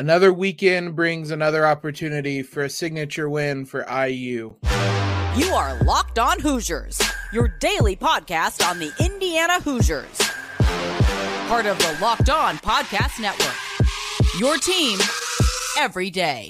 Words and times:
Another 0.00 0.32
weekend 0.32 0.96
brings 0.96 1.30
another 1.30 1.66
opportunity 1.66 2.42
for 2.42 2.62
a 2.62 2.70
signature 2.70 3.28
win 3.28 3.66
for 3.66 3.84
IU. 3.86 4.54
You 5.36 5.52
are 5.52 5.78
Locked 5.82 6.18
On 6.18 6.40
Hoosiers, 6.40 6.98
your 7.34 7.48
daily 7.48 7.96
podcast 7.96 8.66
on 8.66 8.78
the 8.78 8.90
Indiana 8.98 9.60
Hoosiers. 9.60 10.18
Part 11.48 11.66
of 11.66 11.76
the 11.80 11.98
Locked 12.00 12.30
On 12.30 12.56
Podcast 12.56 13.20
Network. 13.20 13.54
Your 14.38 14.56
team 14.56 14.98
every 15.76 16.08
day. 16.08 16.48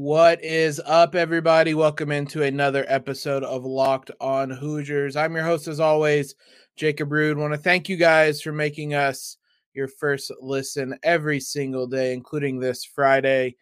What 0.00 0.44
is 0.44 0.80
up, 0.86 1.16
everybody? 1.16 1.74
Welcome 1.74 2.12
into 2.12 2.44
another 2.44 2.84
episode 2.86 3.42
of 3.42 3.64
Locked 3.64 4.12
On 4.20 4.48
Hoosiers. 4.48 5.16
I'm 5.16 5.34
your 5.34 5.42
host, 5.42 5.66
as 5.66 5.80
always, 5.80 6.36
Jacob 6.76 7.10
Rude. 7.10 7.36
Want 7.36 7.52
to 7.52 7.58
thank 7.58 7.88
you 7.88 7.96
guys 7.96 8.40
for 8.40 8.52
making 8.52 8.94
us 8.94 9.38
your 9.74 9.88
first 9.88 10.30
listen 10.40 10.96
every 11.02 11.40
single 11.40 11.88
day, 11.88 12.12
including 12.12 12.60
this 12.60 12.84
Friday. 12.84 13.56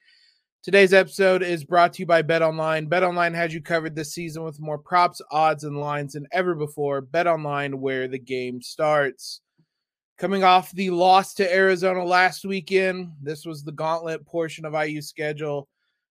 Today's 0.62 0.92
episode 0.92 1.42
is 1.42 1.64
brought 1.64 1.94
to 1.94 2.02
you 2.02 2.06
by 2.06 2.20
Bet 2.20 2.42
Online. 2.42 2.84
Bet 2.84 3.02
Online 3.02 3.32
has 3.32 3.54
you 3.54 3.62
covered 3.62 3.96
this 3.96 4.12
season 4.12 4.42
with 4.42 4.60
more 4.60 4.76
props, 4.76 5.22
odds, 5.30 5.64
and 5.64 5.80
lines 5.80 6.12
than 6.12 6.28
ever 6.32 6.54
before. 6.54 7.00
Bet 7.00 7.26
Online, 7.26 7.80
where 7.80 8.08
the 8.08 8.18
game 8.18 8.60
starts. 8.60 9.40
Coming 10.18 10.44
off 10.44 10.70
the 10.72 10.90
loss 10.90 11.32
to 11.36 11.50
Arizona 11.50 12.04
last 12.04 12.44
weekend, 12.44 13.12
this 13.22 13.46
was 13.46 13.64
the 13.64 13.72
gauntlet 13.72 14.26
portion 14.26 14.66
of 14.66 14.74
IU 14.74 15.00
schedule 15.00 15.66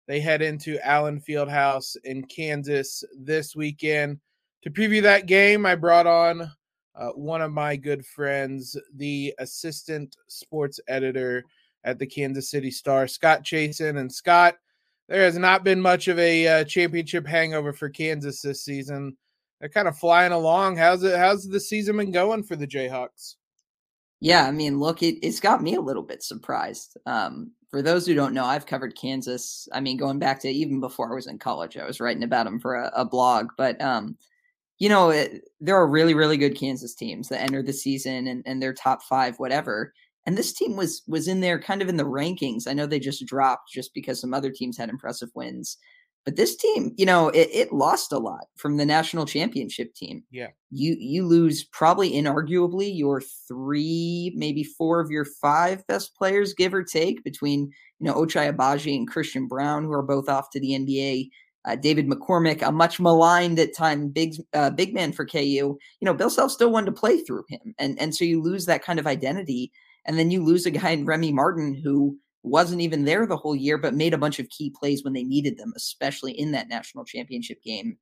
they 0.07 0.19
head 0.19 0.41
into 0.41 0.85
Allen 0.85 1.19
Fieldhouse 1.19 1.95
in 2.03 2.23
Kansas 2.25 3.03
this 3.17 3.55
weekend. 3.55 4.19
To 4.63 4.69
preview 4.69 5.01
that 5.03 5.25
game, 5.25 5.65
I 5.65 5.75
brought 5.75 6.07
on 6.07 6.51
uh, 6.95 7.09
one 7.09 7.41
of 7.41 7.51
my 7.51 7.75
good 7.75 8.05
friends, 8.05 8.77
the 8.95 9.33
assistant 9.39 10.15
sports 10.27 10.79
editor 10.87 11.43
at 11.83 11.99
the 11.99 12.07
Kansas 12.07 12.49
City 12.49 12.71
Star, 12.71 13.07
Scott 13.07 13.43
Chasen. 13.43 13.99
And 13.99 14.11
Scott, 14.11 14.55
there 15.07 15.21
has 15.21 15.37
not 15.37 15.63
been 15.63 15.79
much 15.81 16.07
of 16.07 16.17
a 16.19 16.47
uh, 16.47 16.63
championship 16.63 17.27
hangover 17.27 17.73
for 17.73 17.89
Kansas 17.89 18.41
this 18.41 18.63
season. 18.63 19.15
They're 19.59 19.69
kind 19.69 19.87
of 19.87 19.97
flying 19.97 20.31
along. 20.31 20.77
How's 20.77 21.03
it? 21.03 21.17
How's 21.17 21.47
the 21.47 21.59
season 21.59 21.97
been 21.97 22.11
going 22.11 22.43
for 22.43 22.55
the 22.55 22.67
Jayhawks? 22.67 23.35
Yeah, 24.19 24.47
I 24.47 24.51
mean, 24.51 24.79
look, 24.79 25.03
it, 25.03 25.19
it's 25.21 25.39
got 25.39 25.61
me 25.61 25.75
a 25.75 25.81
little 25.81 26.03
bit 26.03 26.23
surprised. 26.23 26.97
Um, 27.05 27.51
for 27.75 27.81
those 27.81 28.07
who 28.07 28.13
don't 28.13 28.33
know, 28.33 28.45
I've 28.45 28.65
covered 28.65 28.95
Kansas. 28.95 29.67
I 29.73 29.81
mean, 29.81 29.97
going 29.97 30.17
back 30.17 30.39
to 30.39 30.47
even 30.47 30.79
before 30.79 31.11
I 31.11 31.15
was 31.15 31.27
in 31.27 31.37
college, 31.37 31.75
I 31.75 31.85
was 31.85 31.99
writing 31.99 32.23
about 32.23 32.45
them 32.45 32.57
for 32.57 32.75
a, 32.75 32.89
a 32.95 33.03
blog. 33.03 33.49
But 33.57 33.81
um, 33.81 34.15
you 34.79 34.87
know, 34.87 35.09
it, 35.09 35.43
there 35.59 35.75
are 35.75 35.85
really, 35.85 36.13
really 36.13 36.37
good 36.37 36.57
Kansas 36.57 36.95
teams 36.95 37.27
that 37.27 37.41
enter 37.41 37.61
the 37.61 37.73
season 37.73 38.27
and, 38.27 38.43
and 38.45 38.61
they're 38.61 38.73
top 38.73 39.03
five, 39.03 39.37
whatever. 39.39 39.91
And 40.25 40.37
this 40.37 40.53
team 40.53 40.77
was 40.77 41.03
was 41.05 41.27
in 41.27 41.41
there 41.41 41.59
kind 41.59 41.81
of 41.81 41.89
in 41.89 41.97
the 41.97 42.05
rankings. 42.05 42.65
I 42.65 42.71
know 42.71 42.85
they 42.85 42.97
just 42.97 43.25
dropped 43.25 43.73
just 43.73 43.93
because 43.93 44.21
some 44.21 44.33
other 44.33 44.51
teams 44.51 44.77
had 44.77 44.87
impressive 44.87 45.31
wins. 45.35 45.77
But 46.25 46.37
this 46.37 46.55
team, 46.55 46.91
you 46.97 47.05
know, 47.05 47.29
it, 47.29 47.49
it, 47.53 47.71
lost 47.71 48.11
a 48.11 48.17
lot 48.17 48.47
from 48.55 48.77
the 48.77 48.85
national 48.85 49.27
championship 49.27 49.93
team. 49.93 50.23
Yeah. 50.31 50.47
You 50.71 50.95
you 50.99 51.23
lose 51.23 51.63
probably 51.63 52.13
inarguably 52.13 52.97
your 52.97 53.21
three, 53.21 54.33
maybe 54.35 54.63
four 54.63 54.99
of 54.99 55.11
your 55.11 55.25
five 55.25 55.85
best 55.85 56.15
players, 56.15 56.55
give 56.55 56.73
or 56.73 56.83
take, 56.83 57.23
between, 57.23 57.71
you 57.99 58.07
know, 58.07 58.15
Ochai 58.15 58.51
Agbaji 58.51 58.95
and 58.95 59.07
Christian 59.07 59.47
Braun, 59.47 59.83
who 59.83 59.91
are 59.91 60.01
both 60.01 60.27
off 60.27 60.49
to 60.49 60.59
the 60.59 60.71
NBA. 60.71 61.29
Uh, 61.63 61.75
David 61.75 62.07
McCormack, 62.07 62.61
a 62.63 62.71
much 62.71 62.99
maligned 62.99 63.59
at 63.59 63.75
time 63.75 64.09
big 64.09 64.35
uh, 64.53 64.71
big 64.71 64.95
man 64.95 65.11
for 65.11 65.25
KU. 65.27 65.39
You 65.41 65.77
know, 66.01 66.13
Bill 66.15 66.31
Self 66.31 66.51
still 66.51 66.71
wanted 66.71 66.87
to 66.87 66.99
play 66.99 67.19
through 67.21 67.43
him. 67.49 67.75
And 67.77 67.99
and 68.01 68.15
so 68.15 68.25
you 68.25 68.41
lose 68.41 68.65
that 68.65 68.83
kind 68.83 68.97
of 68.97 69.05
identity. 69.05 69.71
And 70.05 70.17
then 70.17 70.31
you 70.31 70.43
lose 70.43 70.65
a 70.65 70.71
guy 70.71 70.91
in 70.91 71.05
Remy 71.05 71.33
Martin 71.33 71.73
who 71.73 72.17
wasn't 72.45 72.81
even 72.81 73.05
there 73.05 73.25
the 73.25 73.37
whole 73.37 73.55
year, 73.55 73.77
but 73.77 73.93
made 73.93 74.13
a 74.13 74.17
bunch 74.17 74.39
of 74.39 74.49
key 74.49 74.73
plays 74.77 75.03
when 75.03 75.13
they 75.13 75.23
needed 75.23 75.57
them, 75.57 75.73
especially 75.75 76.31
in 76.31 76.51
that 76.51 76.69
national 76.69 77.05
championship 77.05 77.61
game. 77.63 77.97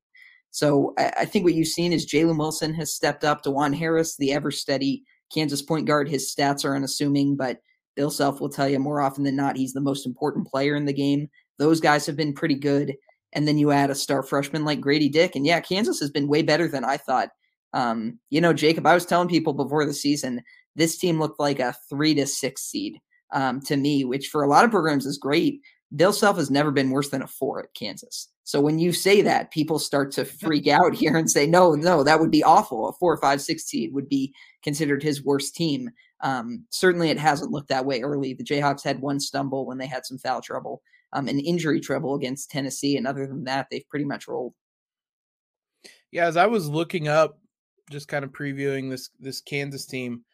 So 0.50 0.94
I, 0.98 1.12
I 1.20 1.24
think 1.24 1.44
what 1.44 1.54
you've 1.54 1.68
seen 1.68 1.92
is 1.92 2.06
Jalen 2.06 2.38
Wilson 2.38 2.74
has 2.74 2.94
stepped 2.94 3.24
up. 3.24 3.42
Dajuan 3.42 3.74
Harris, 3.74 4.16
the 4.16 4.32
ever 4.32 4.50
steady 4.50 5.02
Kansas 5.32 5.62
point 5.62 5.86
guard, 5.86 6.08
his 6.08 6.32
stats 6.32 6.64
are 6.64 6.76
unassuming, 6.76 7.36
but 7.36 7.58
Bill 7.96 8.10
Self 8.10 8.40
will 8.40 8.48
tell 8.48 8.68
you 8.68 8.78
more 8.78 9.00
often 9.00 9.24
than 9.24 9.36
not 9.36 9.56
he's 9.56 9.72
the 9.72 9.80
most 9.80 10.06
important 10.06 10.46
player 10.46 10.76
in 10.76 10.84
the 10.84 10.92
game. 10.92 11.28
Those 11.58 11.80
guys 11.80 12.06
have 12.06 12.16
been 12.16 12.34
pretty 12.34 12.56
good. 12.56 12.94
And 13.32 13.48
then 13.48 13.58
you 13.58 13.72
add 13.72 13.90
a 13.90 13.96
star 13.96 14.22
freshman 14.22 14.64
like 14.64 14.80
Grady 14.80 15.08
Dick. 15.08 15.34
And 15.34 15.44
yeah, 15.44 15.60
Kansas 15.60 15.98
has 15.98 16.10
been 16.10 16.28
way 16.28 16.42
better 16.42 16.68
than 16.68 16.84
I 16.84 16.96
thought. 16.96 17.30
Um, 17.72 18.20
you 18.30 18.40
know, 18.40 18.52
Jacob, 18.52 18.86
I 18.86 18.94
was 18.94 19.06
telling 19.06 19.28
people 19.28 19.52
before 19.52 19.84
the 19.84 19.92
season, 19.92 20.40
this 20.76 20.96
team 20.98 21.18
looked 21.18 21.40
like 21.40 21.58
a 21.58 21.74
three 21.88 22.14
to 22.14 22.26
six 22.26 22.62
seed 22.62 23.00
um, 23.34 23.60
to 23.62 23.76
me, 23.76 24.04
which 24.04 24.28
for 24.28 24.42
a 24.42 24.48
lot 24.48 24.64
of 24.64 24.70
programs 24.70 25.04
is 25.04 25.18
great. 25.18 25.60
Bill 25.94 26.12
Self 26.12 26.36
has 26.36 26.50
never 26.50 26.70
been 26.70 26.90
worse 26.90 27.10
than 27.10 27.22
a 27.22 27.26
four 27.26 27.60
at 27.62 27.74
Kansas. 27.74 28.28
So 28.44 28.60
when 28.60 28.78
you 28.78 28.92
say 28.92 29.22
that, 29.22 29.50
people 29.50 29.78
start 29.78 30.10
to 30.12 30.24
freak 30.24 30.66
out 30.66 30.94
here 30.94 31.16
and 31.16 31.30
say, 31.30 31.46
no, 31.46 31.74
no, 31.74 32.02
that 32.02 32.20
would 32.20 32.30
be 32.30 32.42
awful. 32.42 32.88
A 32.88 32.92
four, 32.94 33.16
five, 33.18 33.40
six 33.40 33.64
seed 33.64 33.92
would 33.92 34.08
be 34.08 34.32
considered 34.62 35.02
his 35.02 35.24
worst 35.24 35.54
team. 35.54 35.90
Um, 36.20 36.64
certainly, 36.70 37.10
it 37.10 37.18
hasn't 37.18 37.50
looked 37.50 37.68
that 37.68 37.84
way 37.84 38.00
early. 38.00 38.34
The 38.34 38.44
Jayhawks 38.44 38.82
had 38.82 39.00
one 39.00 39.20
stumble 39.20 39.66
when 39.66 39.78
they 39.78 39.86
had 39.86 40.06
some 40.06 40.18
foul 40.18 40.40
trouble, 40.40 40.82
um, 41.12 41.28
and 41.28 41.40
injury 41.40 41.80
trouble 41.80 42.14
against 42.14 42.50
Tennessee, 42.50 42.96
and 42.96 43.06
other 43.06 43.26
than 43.26 43.44
that, 43.44 43.66
they've 43.70 43.88
pretty 43.90 44.06
much 44.06 44.26
rolled. 44.26 44.54
Yeah, 46.10 46.26
as 46.26 46.36
I 46.36 46.46
was 46.46 46.68
looking 46.68 47.08
up, 47.08 47.38
just 47.90 48.08
kind 48.08 48.24
of 48.24 48.32
previewing 48.32 48.88
this 48.88 49.10
this 49.20 49.40
Kansas 49.42 49.84
team, 49.84 50.24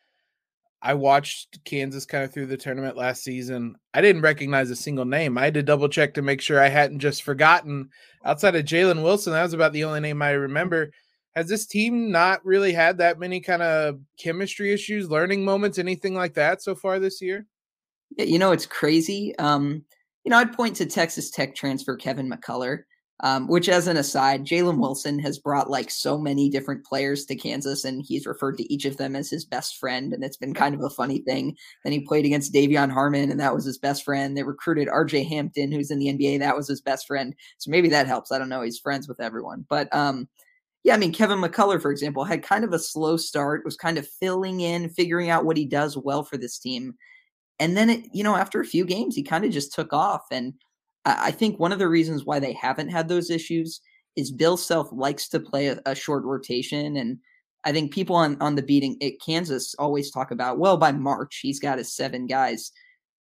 I 0.83 0.95
watched 0.95 1.63
Kansas 1.65 2.07
kind 2.07 2.25
of 2.25 2.33
through 2.33 2.47
the 2.47 2.57
tournament 2.57 2.97
last 2.97 3.23
season. 3.23 3.77
I 3.93 4.01
didn't 4.01 4.23
recognize 4.23 4.71
a 4.71 4.77
single 4.77 5.05
name. 5.05 5.37
I 5.37 5.45
had 5.45 5.55
to 5.55 5.63
double 5.63 5.89
check 5.89 6.15
to 6.15 6.23
make 6.23 6.41
sure 6.41 6.59
I 6.59 6.69
hadn't 6.69 7.01
just 7.01 7.23
forgotten. 7.23 7.91
Outside 8.25 8.57
of 8.57 8.65
Jalen 8.65 9.03
Wilson, 9.03 9.33
that 9.33 9.43
was 9.43 9.53
about 9.53 9.73
the 9.73 9.85
only 9.85 10.01
name 10.01 10.23
I 10.23 10.31
remember. 10.31 10.91
Has 11.35 11.49
this 11.49 11.67
team 11.67 12.11
not 12.11 12.45
really 12.45 12.73
had 12.73 12.99
that 12.99 13.19
many 13.19 13.41
kind 13.41 13.63
of 13.63 14.01
chemistry 14.19 14.73
issues, 14.73 15.11
learning 15.11 15.45
moments, 15.45 15.79
anything 15.79 16.15
like 16.15 16.35
that 16.35 16.63
so 16.63 16.75
far 16.75 16.99
this 16.99 17.21
year? 17.21 17.47
Yeah, 18.17 18.25
you 18.25 18.39
know, 18.39 18.53
it's 18.53 18.67
crazy. 18.67 19.37
Um, 19.39 19.85
you 20.25 20.31
know, 20.31 20.39
I'd 20.39 20.53
point 20.53 20.77
to 20.77 20.87
Texas 20.87 21.31
Tech 21.31 21.55
transfer 21.55 21.97
Kevin 21.97 22.29
McCullar. 22.29 22.85
Um, 23.23 23.49
which, 23.49 23.69
as 23.69 23.87
an 23.87 23.99
aside, 23.99 24.47
Jalen 24.47 24.81
Wilson 24.81 25.19
has 25.19 25.39
brought 25.39 25.69
like 25.69 25.91
so 25.91 26.17
many 26.17 26.49
different 26.49 26.87
players 26.87 27.27
to 27.27 27.37
Kansas, 27.37 27.85
and 27.85 28.03
he's 28.03 28.25
referred 28.27 28.57
to 28.57 28.73
each 28.73 28.87
of 28.87 28.97
them 28.97 29.15
as 29.15 29.29
his 29.29 29.45
best 29.45 29.77
friend, 29.77 30.15
and 30.15 30.25
it's 30.25 30.39
been 30.39 30.55
kind 30.55 30.75
of 30.75 30.83
a 30.83 30.89
funny 30.89 31.19
thing. 31.19 31.55
Then 31.85 31.93
he 31.93 32.01
played 32.01 32.25
against 32.25 32.55
De'Vion 32.55 32.91
Harmon, 32.91 33.31
and 33.31 33.39
that 33.39 33.55
was 33.55 33.67
his 33.67 33.77
best 33.77 34.05
friend. 34.05 34.35
They 34.37 34.43
recruited 34.43 34.89
R.J. 34.89 35.25
Hampton, 35.25 35.71
who's 35.71 35.91
in 35.91 35.99
the 35.99 36.07
NBA, 36.07 36.39
that 36.39 36.57
was 36.57 36.67
his 36.67 36.81
best 36.81 37.07
friend. 37.07 37.35
So 37.59 37.71
maybe 37.71 37.91
that 37.91 38.07
helps. 38.07 38.33
I 38.33 38.39
don't 38.39 38.49
know. 38.49 38.63
He's 38.63 38.79
friends 38.79 39.07
with 39.07 39.21
everyone, 39.21 39.67
but 39.69 39.95
um, 39.95 40.27
yeah, 40.83 40.95
I 40.95 40.97
mean, 40.97 41.13
Kevin 41.13 41.41
McCullar, 41.41 41.81
for 41.81 41.91
example, 41.91 42.25
had 42.25 42.43
kind 42.43 42.65
of 42.65 42.73
a 42.73 42.79
slow 42.79 43.17
start, 43.17 43.65
was 43.65 43.77
kind 43.77 43.99
of 43.99 44.09
filling 44.09 44.61
in, 44.61 44.89
figuring 44.89 45.29
out 45.29 45.45
what 45.45 45.57
he 45.57 45.67
does 45.67 45.97
well 45.97 46.25
for 46.25 46.39
this 46.39 46.59
team. 46.59 46.95
And 47.59 47.77
then, 47.77 47.91
it, 47.91 48.05
you 48.15 48.25
know, 48.25 48.37
after 48.37 48.61
a 48.61 48.67
few 48.67 48.87
games, 48.87 49.15
he 49.15 49.23
kind 49.23 49.45
of 49.45 49.51
just 49.51 49.75
took 49.75 49.93
off. 49.93 50.25
And 50.31 50.55
I 51.05 51.31
think 51.31 51.59
one 51.59 51.73
of 51.73 51.79
the 51.79 51.89
reasons 51.89 52.25
why 52.25 52.41
they 52.41 52.53
haven't 52.53 52.89
had 52.89 53.09
those 53.09 53.31
issues 53.31 53.81
is 54.17 54.31
Bill 54.31 54.57
Self 54.57 54.89
likes 54.93 55.29
to 55.29 55.41
play 55.41 55.69
a, 55.69 55.81
a 55.87 55.95
short 55.95 56.25
rotation. 56.25 56.97
And 56.97 57.19
I 57.65 57.73
think 57.73 57.93
people 57.93 58.17
on, 58.17 58.37
on 58.41 58.55
the 58.55 58.63
beating 58.63 58.97
at 59.03 59.21
Kansas 59.25 59.75
always 59.79 60.11
talk 60.11 60.31
about, 60.31 60.59
well, 60.59 60.77
by 60.77 60.93
March, 60.93 61.41
he's 61.43 61.61
got 61.61 61.79
his 61.79 61.95
seven 61.95 62.27
guys. 62.27 62.73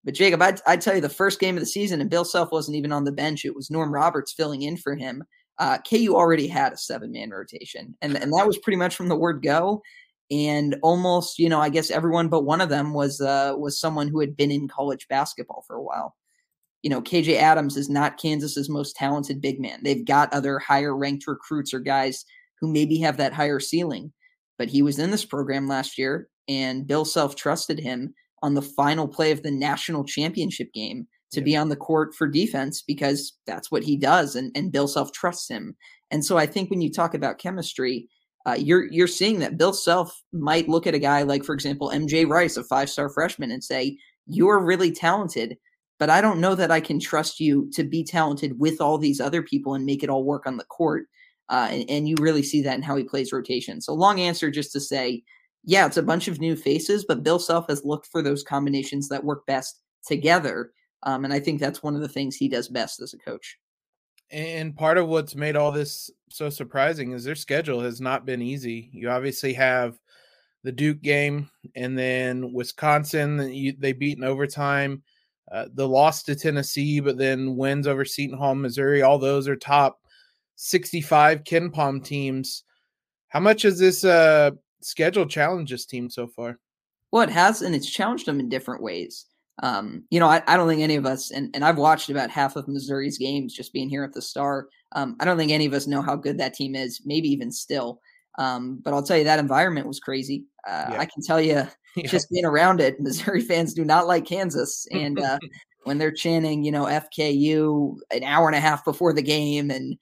But 0.02 0.14
Jacob, 0.14 0.42
I'd, 0.42 0.60
I'd 0.66 0.80
tell 0.80 0.94
you 0.94 1.00
the 1.00 1.08
first 1.08 1.40
game 1.40 1.56
of 1.56 1.60
the 1.60 1.66
season, 1.66 2.00
and 2.00 2.10
Bill 2.10 2.24
Self 2.24 2.50
wasn't 2.50 2.76
even 2.76 2.92
on 2.92 3.04
the 3.04 3.12
bench. 3.12 3.44
It 3.44 3.54
was 3.54 3.70
Norm 3.70 3.92
Roberts 3.92 4.32
filling 4.32 4.62
in 4.62 4.76
for 4.76 4.96
him. 4.96 5.22
Uh, 5.58 5.76
KU 5.78 6.14
already 6.14 6.46
had 6.46 6.72
a 6.72 6.78
seven 6.78 7.12
man 7.12 7.30
rotation, 7.30 7.94
and, 8.00 8.16
and 8.16 8.32
that 8.32 8.46
was 8.46 8.56
pretty 8.58 8.78
much 8.78 8.96
from 8.96 9.08
the 9.08 9.16
word 9.16 9.42
go. 9.42 9.82
And 10.30 10.76
almost, 10.82 11.38
you 11.38 11.48
know, 11.48 11.60
I 11.60 11.68
guess 11.68 11.90
everyone 11.90 12.28
but 12.28 12.44
one 12.44 12.60
of 12.60 12.68
them 12.68 12.94
was 12.94 13.20
uh, 13.20 13.52
was 13.58 13.78
someone 13.78 14.08
who 14.08 14.20
had 14.20 14.36
been 14.36 14.50
in 14.50 14.68
college 14.68 15.06
basketball 15.08 15.64
for 15.66 15.76
a 15.76 15.82
while 15.82 16.14
you 16.82 16.90
know, 16.90 17.02
KJ 17.02 17.36
Adams 17.36 17.76
is 17.76 17.90
not 17.90 18.20
Kansas's 18.20 18.68
most 18.68 18.96
talented 18.96 19.40
big 19.40 19.60
man. 19.60 19.80
They've 19.82 20.04
got 20.04 20.32
other 20.32 20.58
higher 20.58 20.96
ranked 20.96 21.26
recruits 21.26 21.74
or 21.74 21.80
guys 21.80 22.24
who 22.60 22.72
maybe 22.72 22.98
have 22.98 23.16
that 23.18 23.32
higher 23.32 23.60
ceiling. 23.60 24.12
But 24.58 24.68
he 24.68 24.82
was 24.82 24.98
in 24.98 25.10
this 25.10 25.24
program 25.24 25.68
last 25.68 25.98
year, 25.98 26.28
and 26.48 26.86
Bill 26.86 27.04
Self 27.04 27.36
trusted 27.36 27.78
him 27.78 28.14
on 28.42 28.54
the 28.54 28.62
final 28.62 29.08
play 29.08 29.30
of 29.30 29.42
the 29.42 29.50
national 29.50 30.04
championship 30.04 30.72
game 30.72 31.06
to 31.32 31.40
yeah. 31.40 31.44
be 31.44 31.56
on 31.56 31.68
the 31.68 31.76
court 31.76 32.14
for 32.14 32.26
defense 32.26 32.82
because 32.82 33.38
that's 33.46 33.70
what 33.70 33.82
he 33.84 33.96
does, 33.96 34.36
and, 34.36 34.52
and 34.54 34.72
Bill 34.72 34.88
Self 34.88 35.12
trusts 35.12 35.48
him. 35.48 35.76
And 36.10 36.24
so 36.24 36.36
I 36.36 36.46
think 36.46 36.70
when 36.70 36.80
you 36.80 36.90
talk 36.90 37.14
about 37.14 37.38
chemistry, 37.38 38.08
uh, 38.46 38.56
you're 38.58 38.90
you're 38.90 39.06
seeing 39.06 39.38
that 39.40 39.58
Bill 39.58 39.72
Self 39.72 40.22
might 40.32 40.68
look 40.68 40.86
at 40.86 40.94
a 40.94 40.98
guy 40.98 41.22
like, 41.22 41.44
for 41.44 41.54
example, 41.54 41.90
MJ 41.94 42.28
Rice, 42.28 42.56
a 42.56 42.64
five 42.64 42.90
star 42.90 43.10
freshman, 43.10 43.50
and 43.50 43.62
say, 43.62 43.98
"You're 44.26 44.64
really 44.64 44.92
talented." 44.92 45.56
But 46.00 46.08
I 46.08 46.22
don't 46.22 46.40
know 46.40 46.54
that 46.54 46.70
I 46.70 46.80
can 46.80 46.98
trust 46.98 47.38
you 47.38 47.70
to 47.74 47.84
be 47.84 48.02
talented 48.02 48.58
with 48.58 48.80
all 48.80 48.96
these 48.96 49.20
other 49.20 49.42
people 49.42 49.74
and 49.74 49.84
make 49.84 50.02
it 50.02 50.08
all 50.08 50.24
work 50.24 50.46
on 50.46 50.56
the 50.56 50.64
court. 50.64 51.06
Uh, 51.50 51.68
and, 51.70 51.90
and 51.90 52.08
you 52.08 52.16
really 52.18 52.42
see 52.42 52.62
that 52.62 52.76
in 52.76 52.82
how 52.82 52.96
he 52.96 53.04
plays 53.04 53.32
rotation. 53.32 53.82
So 53.82 53.92
long 53.92 54.18
answer 54.18 54.50
just 54.50 54.72
to 54.72 54.80
say, 54.80 55.22
yeah, 55.62 55.84
it's 55.84 55.98
a 55.98 56.02
bunch 56.02 56.26
of 56.26 56.40
new 56.40 56.56
faces, 56.56 57.04
but 57.06 57.22
Bill 57.22 57.38
Self 57.38 57.68
has 57.68 57.84
looked 57.84 58.06
for 58.06 58.22
those 58.22 58.42
combinations 58.42 59.10
that 59.10 59.24
work 59.24 59.44
best 59.44 59.80
together. 60.06 60.72
Um, 61.02 61.26
and 61.26 61.34
I 61.34 61.40
think 61.40 61.60
that's 61.60 61.82
one 61.82 61.94
of 61.94 62.00
the 62.00 62.08
things 62.08 62.34
he 62.34 62.48
does 62.48 62.68
best 62.68 63.00
as 63.02 63.12
a 63.12 63.18
coach. 63.18 63.58
And 64.30 64.74
part 64.74 64.96
of 64.96 65.08
what's 65.08 65.34
made 65.34 65.56
all 65.56 65.70
this 65.70 66.10
so 66.30 66.48
surprising 66.48 67.12
is 67.12 67.24
their 67.24 67.34
schedule 67.34 67.80
has 67.80 68.00
not 68.00 68.24
been 68.24 68.40
easy. 68.40 68.88
You 68.94 69.10
obviously 69.10 69.52
have 69.54 69.98
the 70.62 70.72
Duke 70.72 71.02
game, 71.02 71.50
and 71.74 71.98
then 71.98 72.54
Wisconsin, 72.54 73.52
you, 73.52 73.74
they 73.78 73.92
beat 73.92 74.16
in 74.16 74.24
overtime. 74.24 75.02
Uh, 75.50 75.66
the 75.74 75.88
loss 75.88 76.22
to 76.22 76.36
Tennessee, 76.36 77.00
but 77.00 77.18
then 77.18 77.56
wins 77.56 77.86
over 77.86 78.04
Seton 78.04 78.38
Hall, 78.38 78.54
Missouri. 78.54 79.02
All 79.02 79.18
those 79.18 79.48
are 79.48 79.56
top 79.56 80.00
65 80.56 81.42
KenPom 81.42 82.04
teams. 82.04 82.64
How 83.28 83.40
much 83.40 83.62
has 83.62 83.78
this 83.78 84.04
uh, 84.04 84.52
schedule 84.80 85.26
challenged 85.26 85.72
this 85.72 85.86
team 85.86 86.08
so 86.08 86.28
far? 86.28 86.58
Well, 87.10 87.22
it 87.22 87.30
has, 87.30 87.62
and 87.62 87.74
it's 87.74 87.90
challenged 87.90 88.26
them 88.26 88.38
in 88.38 88.48
different 88.48 88.82
ways. 88.82 89.26
Um, 89.62 90.04
you 90.10 90.20
know, 90.20 90.28
I, 90.28 90.42
I, 90.46 90.56
don't 90.56 90.68
think 90.68 90.80
any 90.80 90.96
of 90.96 91.04
us, 91.04 91.32
and, 91.32 91.50
and 91.54 91.64
I've 91.64 91.76
watched 91.76 92.08
about 92.08 92.30
half 92.30 92.56
of 92.56 92.66
Missouri's 92.66 93.18
games 93.18 93.52
just 93.52 93.74
being 93.74 93.90
here 93.90 94.04
at 94.04 94.12
the 94.14 94.22
Star. 94.22 94.68
Um, 94.92 95.16
I 95.20 95.24
don't 95.26 95.36
think 95.36 95.52
any 95.52 95.66
of 95.66 95.74
us 95.74 95.86
know 95.86 96.00
how 96.00 96.16
good 96.16 96.38
that 96.38 96.54
team 96.54 96.74
is, 96.74 97.02
maybe 97.04 97.28
even 97.28 97.52
still. 97.52 98.00
Um, 98.38 98.80
but 98.82 98.94
I'll 98.94 99.02
tell 99.02 99.18
you 99.18 99.24
that 99.24 99.38
environment 99.38 99.86
was 99.86 100.00
crazy. 100.00 100.44
Uh, 100.66 100.90
yeah. 100.90 101.00
I 101.00 101.06
can 101.06 101.22
tell 101.22 101.40
you, 101.40 101.66
yeah. 101.96 102.06
just 102.06 102.30
being 102.30 102.44
around 102.44 102.80
it, 102.80 102.96
Missouri 103.00 103.40
fans 103.40 103.74
do 103.74 103.84
not 103.84 104.06
like 104.06 104.24
Kansas, 104.24 104.86
and 104.92 105.18
uh, 105.18 105.38
when 105.84 105.98
they're 105.98 106.12
chanting, 106.12 106.64
you 106.64 106.72
know, 106.72 106.84
FKU 106.84 107.96
an 108.10 108.24
hour 108.24 108.46
and 108.46 108.56
a 108.56 108.60
half 108.60 108.84
before 108.84 109.12
the 109.12 109.22
game 109.22 109.70
and 109.70 109.96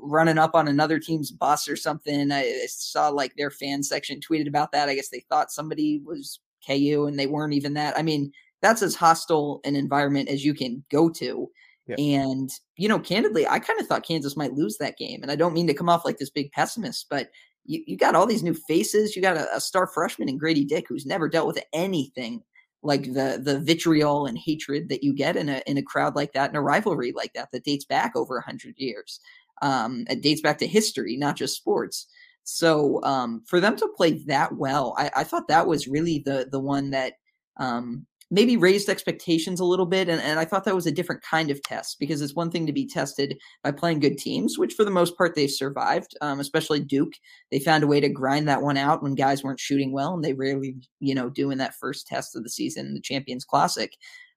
running 0.00 0.38
up 0.38 0.54
on 0.54 0.68
another 0.68 0.98
team's 0.98 1.30
bus 1.30 1.68
or 1.68 1.76
something. 1.76 2.32
I 2.32 2.66
saw 2.68 3.08
like 3.08 3.34
their 3.36 3.50
fan 3.50 3.82
section 3.82 4.20
tweeted 4.20 4.48
about 4.48 4.72
that. 4.72 4.88
I 4.88 4.94
guess 4.94 5.10
they 5.10 5.24
thought 5.28 5.52
somebody 5.52 6.00
was 6.04 6.40
KU 6.66 7.06
and 7.06 7.18
they 7.18 7.26
weren't 7.26 7.54
even 7.54 7.74
that. 7.74 7.98
I 7.98 8.02
mean, 8.02 8.32
that's 8.62 8.82
as 8.82 8.94
hostile 8.94 9.60
an 9.64 9.76
environment 9.76 10.28
as 10.28 10.44
you 10.44 10.54
can 10.54 10.84
go 10.90 11.10
to. 11.10 11.48
Yeah. 11.86 11.96
And, 11.98 12.50
you 12.78 12.88
know, 12.88 12.98
candidly, 12.98 13.46
I 13.46 13.58
kind 13.58 13.78
of 13.78 13.86
thought 13.86 14.06
Kansas 14.06 14.38
might 14.38 14.54
lose 14.54 14.78
that 14.78 14.96
game. 14.96 15.22
And 15.22 15.30
I 15.30 15.36
don't 15.36 15.52
mean 15.52 15.66
to 15.66 15.74
come 15.74 15.90
off 15.90 16.04
like 16.04 16.16
this 16.16 16.30
big 16.30 16.50
pessimist, 16.52 17.06
but 17.10 17.28
you, 17.64 17.82
you 17.86 17.96
got 17.96 18.14
all 18.14 18.26
these 18.26 18.42
new 18.42 18.54
faces. 18.54 19.16
You 19.16 19.22
got 19.22 19.36
a, 19.36 19.56
a 19.56 19.60
star 19.60 19.86
freshman 19.86 20.28
in 20.28 20.38
Grady 20.38 20.64
Dick 20.64 20.86
who's 20.88 21.06
never 21.06 21.28
dealt 21.28 21.46
with 21.46 21.62
anything 21.72 22.42
like 22.82 23.04
the 23.14 23.40
the 23.42 23.60
vitriol 23.60 24.26
and 24.26 24.38
hatred 24.38 24.90
that 24.90 25.02
you 25.02 25.14
get 25.14 25.36
in 25.36 25.48
a 25.48 25.62
in 25.66 25.78
a 25.78 25.82
crowd 25.82 26.14
like 26.14 26.32
that 26.34 26.50
in 26.50 26.56
a 26.56 26.62
rivalry 26.62 27.12
like 27.12 27.32
that 27.32 27.50
that 27.50 27.64
dates 27.64 27.84
back 27.84 28.12
over 28.14 28.40
hundred 28.40 28.74
years. 28.76 29.20
Um, 29.62 30.04
it 30.10 30.22
dates 30.22 30.42
back 30.42 30.58
to 30.58 30.66
history, 30.66 31.16
not 31.16 31.36
just 31.36 31.56
sports. 31.56 32.06
So 32.42 33.02
um, 33.04 33.42
for 33.46 33.58
them 33.58 33.76
to 33.76 33.88
play 33.96 34.12
that 34.26 34.54
well, 34.56 34.94
I, 34.98 35.10
I, 35.16 35.24
thought 35.24 35.48
that 35.48 35.66
was 35.66 35.88
really 35.88 36.22
the 36.26 36.46
the 36.50 36.60
one 36.60 36.90
that 36.90 37.14
um, 37.56 38.04
maybe 38.30 38.56
raised 38.56 38.88
expectations 38.88 39.60
a 39.60 39.64
little 39.64 39.86
bit. 39.86 40.08
And, 40.08 40.20
and 40.20 40.38
I 40.38 40.44
thought 40.44 40.64
that 40.64 40.74
was 40.74 40.86
a 40.86 40.92
different 40.92 41.22
kind 41.22 41.50
of 41.50 41.62
test 41.62 41.98
because 41.98 42.20
it's 42.20 42.34
one 42.34 42.50
thing 42.50 42.66
to 42.66 42.72
be 42.72 42.86
tested 42.86 43.38
by 43.62 43.70
playing 43.70 44.00
good 44.00 44.18
teams, 44.18 44.58
which 44.58 44.74
for 44.74 44.84
the 44.84 44.90
most 44.90 45.16
part 45.16 45.34
they've 45.34 45.50
survived, 45.50 46.16
um, 46.20 46.40
especially 46.40 46.80
Duke. 46.80 47.12
They 47.50 47.58
found 47.58 47.84
a 47.84 47.86
way 47.86 48.00
to 48.00 48.08
grind 48.08 48.48
that 48.48 48.62
one 48.62 48.76
out 48.76 49.02
when 49.02 49.14
guys 49.14 49.44
weren't 49.44 49.60
shooting 49.60 49.92
well, 49.92 50.14
and 50.14 50.24
they 50.24 50.32
rarely, 50.32 50.76
you 51.00 51.14
know, 51.14 51.28
do 51.28 51.50
in 51.50 51.58
that 51.58 51.74
first 51.74 52.06
test 52.06 52.34
of 52.34 52.42
the 52.42 52.50
season, 52.50 52.94
the 52.94 53.00
Champions 53.00 53.44
Classic. 53.44 53.92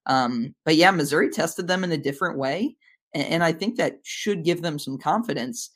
Um, 0.05 0.55
but 0.65 0.75
yeah, 0.75 0.91
Missouri 0.91 1.29
tested 1.29 1.67
them 1.67 1.83
in 1.83 1.91
a 1.91 1.97
different 1.97 2.37
way. 2.37 2.75
And, 3.13 3.27
and 3.27 3.43
I 3.43 3.51
think 3.51 3.77
that 3.77 3.99
should 4.03 4.43
give 4.43 4.61
them 4.61 4.79
some 4.79 4.97
confidence. 4.97 5.69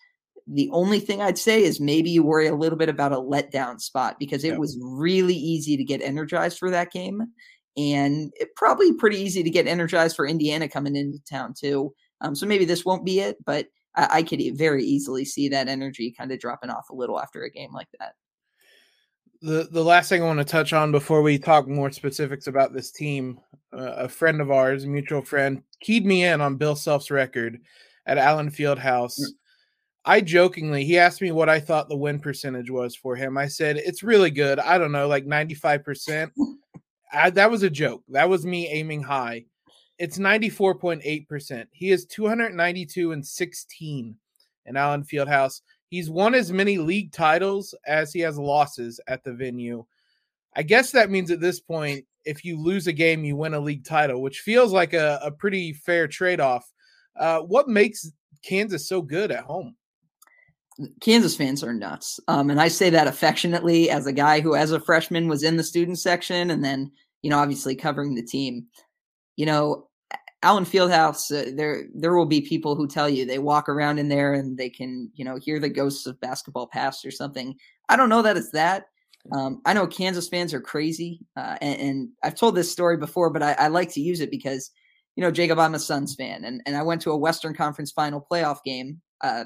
The 0.48 0.69
only 0.72 1.00
thing 1.00 1.22
I'd 1.22 1.38
say 1.38 1.64
is 1.64 1.80
maybe 1.80 2.10
you 2.10 2.24
worry 2.24 2.48
a 2.48 2.56
little 2.56 2.78
bit 2.78 2.90
about 2.90 3.14
a 3.14 3.18
letdown 3.18 3.80
spot 3.80 4.18
because 4.19 4.44
it 4.44 4.54
yeah. 4.54 4.57
was 4.57 4.78
really 4.81 5.36
easy 5.36 5.78
to 5.78 5.84
get 5.84 6.02
energized 6.02 6.57
for 6.57 6.69
that 6.72 6.92
game 6.92 7.28
and 7.77 8.31
it, 8.35 8.56
probably 8.56 8.94
pretty 8.94 9.18
easy 9.18 9.44
to 9.44 9.50
get 9.50 9.68
energized 9.68 10.15
for 10.15 10.27
Indiana 10.27 10.68
coming 10.68 10.95
into 10.95 11.19
town 11.23 11.53
too. 11.57 11.94
Um, 12.21 12.35
so 12.35 12.45
maybe 12.45 12.65
this 12.65 12.85
won't 12.85 13.06
be 13.06 13.19
it, 13.19 13.38
but 13.45 13.68
I, 13.95 14.07
I 14.12 14.23
could 14.23 14.41
very 14.57 14.83
easily 14.83 15.25
see 15.25 15.50
that 15.50 15.68
energy 15.68 16.13
kind 16.18 16.31
of 16.31 16.39
dropping 16.39 16.69
off 16.69 16.89
a 16.89 16.95
little 16.95 17.19
after 17.19 17.44
a 17.44 17.50
game 17.50 17.73
like 17.73 17.88
that. 18.00 18.13
The 19.44 19.68
the 19.71 19.83
last 19.83 20.09
thing 20.09 20.21
I 20.21 20.27
want 20.27 20.39
to 20.39 20.45
touch 20.45 20.71
on 20.71 20.91
before 20.91 21.23
we 21.23 21.39
talk 21.39 21.68
more 21.68 21.91
specifics 21.91 22.45
about 22.45 22.73
this 22.73 22.91
team, 22.91 23.39
uh, 23.73 23.94
a 23.97 24.07
friend 24.07 24.39
of 24.39 24.51
ours, 24.51 24.83
a 24.83 24.88
mutual 24.88 25.23
friend, 25.23 25.63
keyed 25.79 26.06
me 26.06 26.23
in 26.25 26.41
on 26.41 26.57
Bill 26.57 26.75
Self's 26.75 27.09
record 27.09 27.59
at 28.06 28.19
Allen 28.19 28.51
Fieldhouse. 28.51 29.19
Mm. 29.19 29.33
I 30.03 30.21
jokingly, 30.21 30.83
he 30.83 30.97
asked 30.97 31.21
me 31.21 31.31
what 31.31 31.50
I 31.50 31.59
thought 31.59 31.88
the 31.88 31.97
win 31.97 32.19
percentage 32.19 32.71
was 32.71 32.95
for 32.95 33.15
him. 33.15 33.38
I 33.38 33.47
said, 33.47 33.77
it's 33.77 34.01
really 34.01 34.31
good. 34.31 34.59
I 34.59 34.79
don't 34.79 34.91
know, 34.91 35.07
like 35.07 35.25
95%. 35.25 36.31
I, 37.12 37.30
that 37.31 37.52
was 37.52 37.63
a 37.63 37.69
joke. 37.69 38.04
That 38.10 38.30
was 38.30 38.46
me 38.46 38.68
aiming 38.68 39.04
high. 39.04 39.46
It's 39.98 40.18
94.8%. 40.18 41.68
He 41.72 41.92
is 41.92 42.06
292 42.06 43.12
and 43.12 43.25
16 43.25 44.16
in 44.66 44.78
Allen 44.78 45.04
Fieldhouse. 45.04 45.62
He's 45.90 46.10
won 46.10 46.34
as 46.34 46.52
many 46.52 46.78
league 46.78 47.12
titles 47.12 47.75
as 47.86 48.13
he 48.13 48.22
has 48.22 48.38
losses 48.38 49.00
at 49.08 49.24
the 49.24 49.34
venue. 49.34 49.86
I 50.56 50.63
guess 50.63 50.92
that 50.92 51.12
means 51.12 51.31
at 51.31 51.42
this 51.42 51.60
point, 51.60 52.06
if 52.25 52.46
you 52.46 52.60
lose 52.60 52.88
a 52.88 52.94
game, 52.94 53.24
you 53.24 53.36
win 53.36 53.54
a 53.54 53.60
league 53.60 53.86
title, 53.86 54.22
which 54.22 54.40
feels 54.40 54.72
like 54.72 54.94
a, 54.94 55.19
a 55.24 55.31
pretty 55.31 55.74
fair 55.74 56.07
trade 56.07 56.40
off. 56.40 56.72
Uh, 57.19 57.40
what 57.40 57.68
makes 57.68 58.12
Kansas 58.44 58.88
so 58.88 59.02
good 59.02 59.31
at 59.31 59.44
home? 59.44 59.75
Kansas 61.01 61.36
fans 61.36 61.63
are 61.63 61.74
nuts. 61.74 62.19
Um, 62.28 62.50
and 62.50 62.60
I 62.60 62.68
say 62.68 62.89
that 62.89 63.07
affectionately 63.07 63.89
as 63.89 64.07
a 64.07 64.13
guy 64.13 64.39
who, 64.39 64.56
as 64.56 64.72
a 64.72 64.80
freshman, 64.80 65.28
was 65.28 65.44
in 65.44 65.57
the 65.57 65.63
student 65.63 66.00
section 66.00 66.50
and 66.50 66.63
then, 66.63 66.92
you 67.22 67.30
know, 67.30 67.39
obviously 67.39 67.75
covering 67.75 68.16
the 68.16 68.24
team. 68.24 68.68
You 69.36 69.45
know, 69.45 69.88
Allen 70.44 70.66
Fieldhouse, 70.66 71.31
uh, 71.31 71.51
there 71.56 71.83
there 71.94 72.16
will 72.16 72.25
be 72.25 72.42
people 72.42 72.75
who 72.75 72.88
tell 72.88 73.07
you 73.07 73.25
they 73.25 73.39
walk 73.39 73.69
around 73.69 74.00
in 74.00 74.10
there 74.10 74.33
and 74.33 74.57
they 74.57 74.69
can, 74.69 75.12
you 75.13 75.24
know, 75.24 75.38
hear 75.38 75.60
the 75.60 75.69
ghosts 75.69 76.06
of 76.06 76.19
basketball 76.19 76.68
past 76.68 77.06
or 77.06 77.12
something. 77.12 77.56
I 77.89 77.95
don't 77.95 78.10
know 78.10 78.22
that 78.22 78.38
it's 78.38 78.51
that. 78.51 78.86
Um, 79.31 79.62
I 79.66 79.74
know 79.74 79.86
Kansas 79.86 80.30
fans 80.30 80.51
are 80.54 80.62
crazy, 80.62 81.19
uh, 81.38 81.56
and, 81.62 81.80
and, 81.80 82.10
I've 82.24 82.33
told 82.33 82.56
this 82.56 82.72
story 82.72 82.98
before, 82.98 83.30
but 83.30 83.44
I, 83.44 83.54
I, 83.54 83.68
like 83.68 83.92
to 83.92 84.01
use 84.01 84.19
it 84.19 84.31
because, 84.31 84.72
you 85.16 85.22
know, 85.22 85.30
Jacob, 85.30 85.60
I'm 85.60 85.75
a 85.75 85.80
Suns 85.80 86.16
fan, 86.16 86.44
and, 86.44 86.60
and 86.66 86.75
I 86.75 86.81
went 86.81 87.04
to 87.04 87.12
a 87.12 87.18
Western 87.18 87.54
Conference 87.54 87.92
Final 87.92 88.26
playoff 88.31 88.64
game 88.66 89.00
uh, 89.21 89.44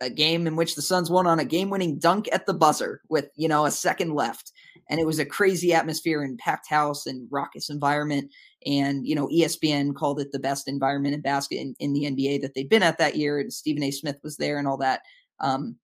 a 0.00 0.10
game 0.10 0.46
in 0.46 0.56
which 0.56 0.74
the 0.74 0.82
Suns 0.82 1.10
won 1.10 1.26
on 1.26 1.38
a 1.38 1.44
game-winning 1.44 1.98
dunk 1.98 2.28
at 2.32 2.46
the 2.46 2.54
buzzer 2.54 3.02
with 3.08 3.28
you 3.36 3.48
know 3.48 3.66
a 3.66 3.70
second 3.70 4.14
left, 4.14 4.52
and 4.88 5.00
it 5.00 5.06
was 5.06 5.18
a 5.18 5.26
crazy 5.26 5.72
atmosphere 5.72 6.22
and 6.22 6.38
packed 6.38 6.68
house 6.68 7.06
and 7.06 7.28
raucous 7.30 7.70
environment. 7.70 8.32
And 8.66 9.06
you 9.06 9.14
know 9.14 9.28
ESPN 9.28 9.94
called 9.94 10.20
it 10.20 10.32
the 10.32 10.38
best 10.38 10.68
environment 10.68 11.14
in 11.14 11.20
basket 11.20 11.60
in, 11.60 11.74
in 11.78 11.92
the 11.92 12.04
NBA 12.04 12.42
that 12.42 12.54
they'd 12.54 12.68
been 12.68 12.82
at 12.82 12.98
that 12.98 13.16
year, 13.16 13.38
and 13.38 13.52
Stephen 13.52 13.82
A. 13.82 13.90
Smith 13.90 14.18
was 14.22 14.36
there 14.36 14.58
and 14.58 14.66
all 14.68 14.78
that. 14.78 15.02
Um, 15.40 15.76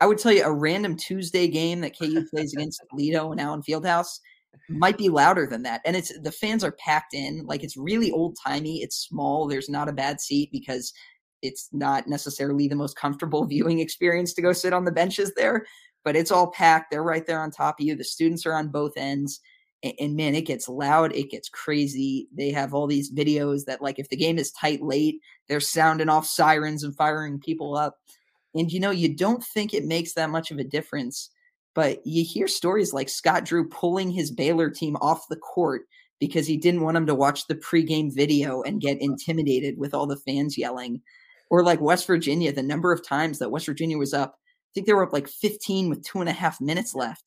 I 0.00 0.06
would 0.06 0.18
tell 0.18 0.32
you 0.32 0.42
a 0.44 0.52
random 0.52 0.96
Tuesday 0.96 1.46
game 1.46 1.80
that 1.82 1.96
KU 1.96 2.26
plays 2.28 2.52
against 2.52 2.82
Toledo 2.90 3.30
and 3.30 3.40
Allen 3.40 3.62
Fieldhouse 3.62 4.18
might 4.68 4.98
be 4.98 5.08
louder 5.08 5.46
than 5.46 5.62
that. 5.62 5.80
And 5.84 5.96
it's 5.96 6.16
the 6.20 6.32
fans 6.32 6.64
are 6.64 6.72
packed 6.72 7.14
in, 7.14 7.46
like 7.46 7.62
it's 7.62 7.76
really 7.76 8.10
old 8.10 8.36
timey. 8.44 8.82
It's 8.82 8.96
small. 8.96 9.46
There's 9.46 9.68
not 9.68 9.88
a 9.88 9.92
bad 9.92 10.20
seat 10.20 10.50
because 10.52 10.92
it's 11.42 11.68
not 11.72 12.06
necessarily 12.06 12.68
the 12.68 12.76
most 12.76 12.96
comfortable 12.96 13.44
viewing 13.46 13.80
experience 13.80 14.32
to 14.34 14.42
go 14.42 14.52
sit 14.52 14.72
on 14.72 14.84
the 14.84 14.92
benches 14.92 15.32
there, 15.36 15.66
but 16.04 16.16
it's 16.16 16.30
all 16.30 16.50
packed. 16.50 16.90
They're 16.90 17.02
right 17.02 17.26
there 17.26 17.40
on 17.40 17.50
top 17.50 17.80
of 17.80 17.86
you. 17.86 17.94
The 17.94 18.04
students 18.04 18.46
are 18.46 18.54
on 18.54 18.68
both 18.68 18.92
ends. 18.96 19.40
And, 19.82 19.94
and 20.00 20.16
man, 20.16 20.34
it 20.34 20.46
gets 20.46 20.68
loud. 20.68 21.14
It 21.14 21.30
gets 21.30 21.48
crazy. 21.48 22.28
They 22.36 22.50
have 22.50 22.72
all 22.72 22.86
these 22.86 23.12
videos 23.12 23.64
that, 23.66 23.82
like, 23.82 23.98
if 23.98 24.08
the 24.08 24.16
game 24.16 24.38
is 24.38 24.52
tight 24.52 24.82
late, 24.82 25.20
they're 25.48 25.60
sounding 25.60 26.08
off 26.08 26.26
sirens 26.26 26.84
and 26.84 26.96
firing 26.96 27.40
people 27.40 27.76
up. 27.76 27.98
And, 28.54 28.70
you 28.70 28.80
know, 28.80 28.90
you 28.90 29.14
don't 29.14 29.42
think 29.42 29.72
it 29.72 29.84
makes 29.84 30.14
that 30.14 30.30
much 30.30 30.50
of 30.50 30.58
a 30.58 30.64
difference. 30.64 31.30
But 31.74 32.06
you 32.06 32.22
hear 32.24 32.48
stories 32.48 32.92
like 32.92 33.08
Scott 33.08 33.44
Drew 33.44 33.68
pulling 33.68 34.10
his 34.10 34.30
Baylor 34.30 34.68
team 34.68 34.96
off 35.00 35.28
the 35.28 35.36
court 35.36 35.82
because 36.20 36.46
he 36.46 36.56
didn't 36.56 36.82
want 36.82 36.94
them 36.94 37.06
to 37.06 37.14
watch 37.14 37.46
the 37.46 37.54
pregame 37.54 38.14
video 38.14 38.62
and 38.62 38.80
get 38.80 39.00
intimidated 39.00 39.78
with 39.78 39.94
all 39.94 40.06
the 40.06 40.18
fans 40.18 40.58
yelling. 40.58 41.00
Or 41.52 41.62
like 41.62 41.82
West 41.82 42.06
Virginia, 42.06 42.50
the 42.50 42.62
number 42.62 42.92
of 42.92 43.06
times 43.06 43.38
that 43.38 43.50
West 43.50 43.66
Virginia 43.66 43.98
was 43.98 44.14
up, 44.14 44.36
I 44.38 44.70
think 44.72 44.86
they 44.86 44.94
were 44.94 45.04
up 45.04 45.12
like 45.12 45.28
15 45.28 45.90
with 45.90 46.02
two 46.02 46.20
and 46.20 46.28
a 46.30 46.32
half 46.32 46.62
minutes 46.62 46.94
left. 46.94 47.22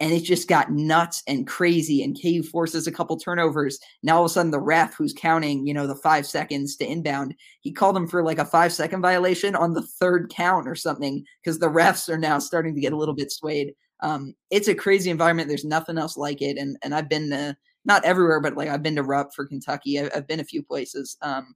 And 0.00 0.10
it 0.10 0.20
just 0.20 0.48
got 0.48 0.72
nuts 0.72 1.22
and 1.28 1.46
crazy. 1.46 2.02
And 2.02 2.18
KU 2.18 2.42
forces 2.42 2.86
a 2.86 2.92
couple 2.92 3.18
turnovers. 3.18 3.78
Now 4.02 4.16
all 4.16 4.24
of 4.24 4.30
a 4.30 4.32
sudden, 4.32 4.52
the 4.52 4.58
ref 4.58 4.94
who's 4.94 5.12
counting, 5.12 5.66
you 5.66 5.74
know, 5.74 5.86
the 5.86 5.94
five 5.94 6.26
seconds 6.26 6.76
to 6.76 6.90
inbound, 6.90 7.34
he 7.60 7.70
called 7.70 7.94
him 7.94 8.08
for 8.08 8.22
like 8.22 8.38
a 8.38 8.46
five 8.46 8.72
second 8.72 9.02
violation 9.02 9.54
on 9.54 9.74
the 9.74 9.82
third 9.82 10.30
count 10.30 10.66
or 10.66 10.74
something 10.74 11.22
because 11.44 11.58
the 11.58 11.68
refs 11.68 12.08
are 12.08 12.16
now 12.16 12.38
starting 12.38 12.74
to 12.74 12.80
get 12.80 12.94
a 12.94 12.96
little 12.96 13.14
bit 13.14 13.30
swayed. 13.30 13.74
Um, 14.00 14.34
it's 14.50 14.68
a 14.68 14.74
crazy 14.74 15.10
environment. 15.10 15.48
There's 15.48 15.66
nothing 15.66 15.98
else 15.98 16.16
like 16.16 16.40
it. 16.40 16.56
And 16.56 16.78
and 16.82 16.94
I've 16.94 17.10
been 17.10 17.28
to 17.30 17.54
not 17.84 18.06
everywhere, 18.06 18.40
but 18.40 18.56
like 18.56 18.70
I've 18.70 18.82
been 18.82 18.96
to 18.96 19.02
Rupp 19.02 19.34
for 19.34 19.46
Kentucky. 19.46 20.00
I've, 20.00 20.10
I've 20.16 20.26
been 20.26 20.40
a 20.40 20.44
few 20.44 20.62
places. 20.62 21.18
Um, 21.20 21.54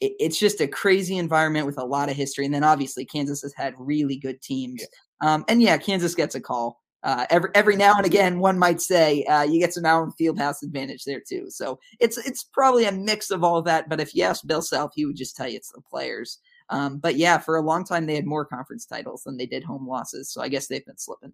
it, 0.00 0.12
it's 0.18 0.38
just 0.38 0.60
a 0.60 0.68
crazy 0.68 1.18
environment 1.18 1.66
with 1.66 1.78
a 1.78 1.84
lot 1.84 2.10
of 2.10 2.16
history. 2.16 2.44
And 2.44 2.54
then 2.54 2.64
obviously 2.64 3.04
Kansas 3.04 3.42
has 3.42 3.54
had 3.54 3.74
really 3.78 4.16
good 4.16 4.40
teams. 4.42 4.80
Yeah. 4.80 5.34
Um, 5.34 5.44
and 5.48 5.62
yeah, 5.62 5.76
Kansas 5.78 6.14
gets 6.14 6.34
a 6.34 6.40
call. 6.40 6.80
Uh, 7.02 7.24
every 7.30 7.48
every 7.54 7.76
now 7.76 7.94
and 7.96 8.04
again, 8.04 8.40
one 8.40 8.58
might 8.58 8.80
say 8.80 9.24
uh, 9.24 9.42
you 9.42 9.58
get 9.58 9.72
some 9.72 9.86
Allen 9.86 10.12
Fieldhouse 10.20 10.62
advantage 10.62 11.04
there 11.04 11.22
too. 11.26 11.46
So 11.48 11.78
it's 11.98 12.18
it's 12.18 12.44
probably 12.44 12.84
a 12.84 12.92
mix 12.92 13.30
of 13.30 13.42
all 13.42 13.62
that. 13.62 13.88
But 13.88 14.00
if 14.00 14.14
you 14.14 14.22
ask 14.22 14.46
Bill 14.46 14.60
Self, 14.60 14.92
he 14.94 15.06
would 15.06 15.16
just 15.16 15.34
tell 15.34 15.48
you 15.48 15.56
it's 15.56 15.72
the 15.72 15.80
players. 15.80 16.38
Um, 16.68 16.98
but 16.98 17.16
yeah, 17.16 17.38
for 17.38 17.56
a 17.56 17.62
long 17.62 17.84
time 17.84 18.04
they 18.04 18.16
had 18.16 18.26
more 18.26 18.44
conference 18.44 18.84
titles 18.84 19.22
than 19.24 19.38
they 19.38 19.46
did 19.46 19.64
home 19.64 19.88
losses. 19.88 20.30
So 20.30 20.42
I 20.42 20.48
guess 20.48 20.66
they've 20.66 20.84
been 20.84 20.98
slipping. 20.98 21.32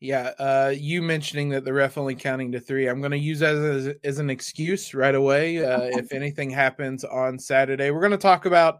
Yeah, 0.00 0.32
uh, 0.38 0.72
you 0.76 1.02
mentioning 1.02 1.48
that 1.50 1.64
the 1.64 1.72
ref 1.72 1.98
only 1.98 2.14
counting 2.14 2.52
to 2.52 2.60
three, 2.60 2.88
I'm 2.88 3.00
going 3.00 3.10
to 3.10 3.18
use 3.18 3.40
that 3.40 3.56
as, 3.56 3.94
as 4.04 4.18
an 4.18 4.30
excuse 4.30 4.94
right 4.94 5.14
away. 5.14 5.64
Uh, 5.64 5.90
if 5.92 6.12
anything 6.12 6.50
happens 6.50 7.02
on 7.02 7.36
Saturday, 7.36 7.90
we're 7.90 8.00
going 8.00 8.12
to 8.12 8.16
talk 8.16 8.46
about 8.46 8.78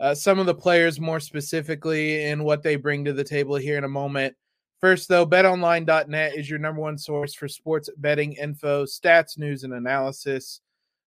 uh, 0.00 0.14
some 0.14 0.38
of 0.38 0.46
the 0.46 0.54
players 0.54 1.00
more 1.00 1.18
specifically 1.18 2.26
and 2.26 2.44
what 2.44 2.62
they 2.62 2.76
bring 2.76 3.04
to 3.04 3.12
the 3.12 3.24
table 3.24 3.56
here 3.56 3.78
in 3.78 3.84
a 3.84 3.88
moment. 3.88 4.36
First, 4.80 5.08
though, 5.08 5.26
betonline.net 5.26 6.36
is 6.36 6.48
your 6.48 6.60
number 6.60 6.80
one 6.80 6.98
source 6.98 7.34
for 7.34 7.48
sports 7.48 7.88
betting 7.96 8.34
info, 8.34 8.84
stats, 8.84 9.36
news, 9.36 9.64
and 9.64 9.72
analysis. 9.72 10.60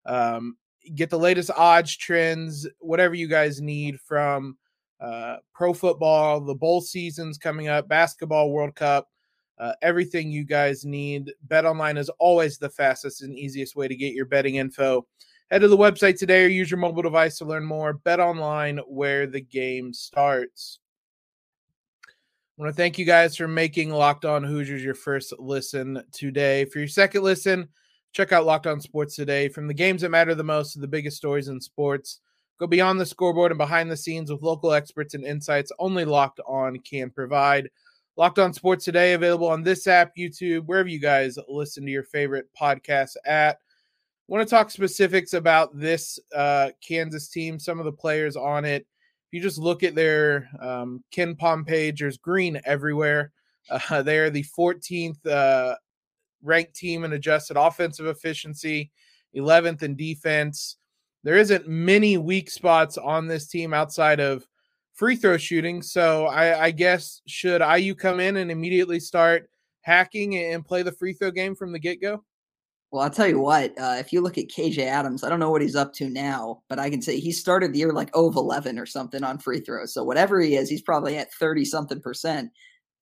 Um, 0.06 0.58
get 0.96 1.10
the 1.10 1.20
latest 1.20 1.52
odds, 1.56 1.96
trends, 1.96 2.68
whatever 2.80 3.14
you 3.14 3.28
guys 3.28 3.62
need 3.62 3.98
from 4.02 4.58
uh, 5.00 5.38
pro 5.54 5.74
football, 5.74 6.42
the 6.42 6.56
bowl 6.56 6.82
seasons 6.82 7.38
coming 7.38 7.70
up, 7.70 7.88
basketball, 7.88 8.52
World 8.52 8.76
Cup 8.76 9.08
uh, 9.60 9.74
everything 9.82 10.32
you 10.32 10.44
guys 10.44 10.86
need. 10.86 11.34
Bet 11.44 11.66
online 11.66 11.98
is 11.98 12.10
always 12.20 12.58
the 12.58 12.70
fastest 12.70 13.22
and 13.22 13.38
easiest 13.38 13.76
way 13.76 13.88
to 13.88 13.96
get 13.96 14.14
your 14.14 14.26
betting 14.26 14.56
info. 14.56 15.06
Head 15.50 15.62
to 15.62 15.68
the 15.68 15.78
website 15.78 16.20
today 16.20 16.44
or 16.44 16.50
use 16.50 16.70
your 16.70 16.80
mobile 16.80 17.02
device 17.02 17.38
to 17.38 17.46
learn 17.46 17.64
more. 17.64 17.94
Bet 17.94 18.20
online 18.20 18.80
where 18.88 19.28
the 19.28 19.42
game 19.42 19.94
starts. 19.94 20.80
I 22.08 22.64
want 22.64 22.74
to 22.74 22.76
thank 22.76 22.98
you 22.98 23.06
guys 23.06 23.38
for 23.38 23.48
making 23.48 23.92
Locked 23.92 24.26
On 24.26 24.44
Hoosiers 24.44 24.84
your 24.84 24.96
first 24.96 25.32
listen 25.38 26.04
today. 26.12 26.66
For 26.66 26.80
your 26.80 26.88
second 26.88 27.24
listen, 27.24 27.70
check 28.14 28.32
out 28.32 28.46
Locked 28.46 28.68
On 28.68 28.82
Sports 28.82 29.16
today. 29.16 29.48
From 29.48 29.68
the 29.68 29.76
games 29.76 30.02
that 30.02 30.10
matter 30.10 30.34
the 30.34 30.44
most 30.44 30.74
to 30.74 30.80
the 30.80 30.88
biggest 30.88 31.18
stories 31.18 31.50
in 31.50 31.62
sports, 31.62 32.20
go 32.60 32.66
beyond 32.66 33.00
the 33.00 33.06
scoreboard 33.06 33.52
and 33.52 33.60
behind 33.60 33.92
the 33.92 33.96
scenes 33.96 34.32
with 34.32 34.42
local 34.42 34.74
experts 34.74 35.14
and 35.14 35.24
insights 35.24 35.72
only 35.78 36.04
Locked 36.04 36.42
On 36.48 36.80
can 36.80 37.12
provide. 37.12 37.70
Locked 38.18 38.40
On 38.40 38.52
Sports 38.52 38.84
Today, 38.84 39.14
available 39.14 39.48
on 39.48 39.62
this 39.62 39.86
app, 39.86 40.16
YouTube, 40.18 40.66
wherever 40.66 40.90
you 40.90 41.00
guys 41.00 41.38
listen 41.48 41.86
to 41.86 41.92
your 41.92 42.02
favorite 42.02 42.48
podcast 42.60 43.12
at. 43.28 43.60
Want 44.28 44.46
to 44.46 44.50
talk 44.50 44.72
specifics 44.72 45.34
about 45.34 45.78
this 45.78 46.18
uh, 46.36 46.72
Kansas 46.86 47.30
team, 47.30 47.60
some 47.60 47.78
of 47.78 47.86
the 47.86 47.92
players 47.92 48.36
on 48.36 48.66
it. 48.66 48.82
If 48.82 49.34
you 49.34 49.40
just 49.40 49.60
look 49.60 49.84
at 49.84 49.94
their 49.94 50.50
um, 50.60 51.04
KenPom 51.16 51.68
page, 51.68 52.00
there's 52.00 52.18
green 52.18 52.60
everywhere. 52.66 53.32
Uh, 53.70 54.02
they're 54.02 54.32
the 54.32 54.46
14th 54.58 55.24
uh, 55.28 55.76
ranked 56.42 56.76
team 56.76 57.04
in 57.04 57.14
adjusted 57.14 57.56
offensive 57.56 58.08
efficiency, 58.08 58.90
11th 59.36 59.84
in 59.84 59.96
defense. 59.96 60.78
There 61.24 61.38
isn't 61.38 61.68
many 61.68 62.18
weak 62.18 62.50
spots 62.50 62.98
on 62.98 63.28
this 63.28 63.48
team 63.48 63.76
outside 63.76 64.20
of 64.20 64.48
free 64.98 65.16
throw 65.16 65.38
shooting. 65.38 65.82
So 65.82 66.26
I, 66.26 66.66
I, 66.66 66.72
guess 66.72 67.22
should 67.28 67.62
IU 67.62 67.94
come 67.94 68.20
in 68.20 68.38
and 68.38 68.52
immediately 68.52 69.00
start 69.00 69.48
hacking 69.82 70.36
and 70.36 70.66
play 70.66 70.82
the 70.82 70.92
free 70.92 71.14
throw 71.14 71.32
game 71.32 71.56
from 71.56 71.72
the 71.72 71.80
get 71.80 72.02
go? 72.02 72.24
Well, 72.92 73.04
I'll 73.04 73.10
tell 73.10 73.28
you 73.28 73.40
what. 73.40 73.78
Uh, 73.80 73.98
if 74.00 74.12
you 74.12 74.22
look 74.22 74.38
at 74.38 74.48
KJ 74.48 74.80
Adams, 74.80 75.24
I 75.24 75.30
don't 75.30 75.40
know 75.40 75.52
what 75.52 75.62
he's 75.62 75.76
up 75.76 75.94
to 75.96 76.10
now, 76.10 76.64
but 76.68 76.80
I 76.80 76.90
can 76.90 77.02
say 77.02 77.20
he 77.20 77.32
started 77.32 77.74
the 77.74 77.80
year 77.80 77.94
like 77.94 78.14
0 78.16 78.28
of 78.30 78.36
11 78.38 78.80
or 78.80 78.86
something 78.86 79.24
on 79.24 79.38
free 79.38 79.60
throws. 79.60 79.94
So 79.94 80.04
whatever 80.04 80.40
he 80.40 80.56
is, 80.56 80.70
he's 80.70 80.82
probably 80.82 81.18
at 81.18 81.34
30 81.34 81.66
something 81.66 82.02
percent. 82.02 82.52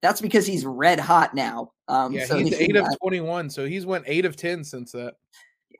That's 0.01 0.21
because 0.21 0.45
he's 0.45 0.65
red 0.65 0.99
hot 0.99 1.33
now. 1.33 1.71
Um, 1.87 2.13
yeah, 2.13 2.25
so 2.25 2.37
he's, 2.37 2.49
he's 2.49 2.69
eight 2.69 2.75
of 2.75 2.87
21. 3.01 3.49
So 3.49 3.65
he's 3.65 3.85
went 3.85 4.03
eight 4.07 4.25
of 4.25 4.35
10 4.35 4.63
since 4.63 4.91
that 4.91 5.13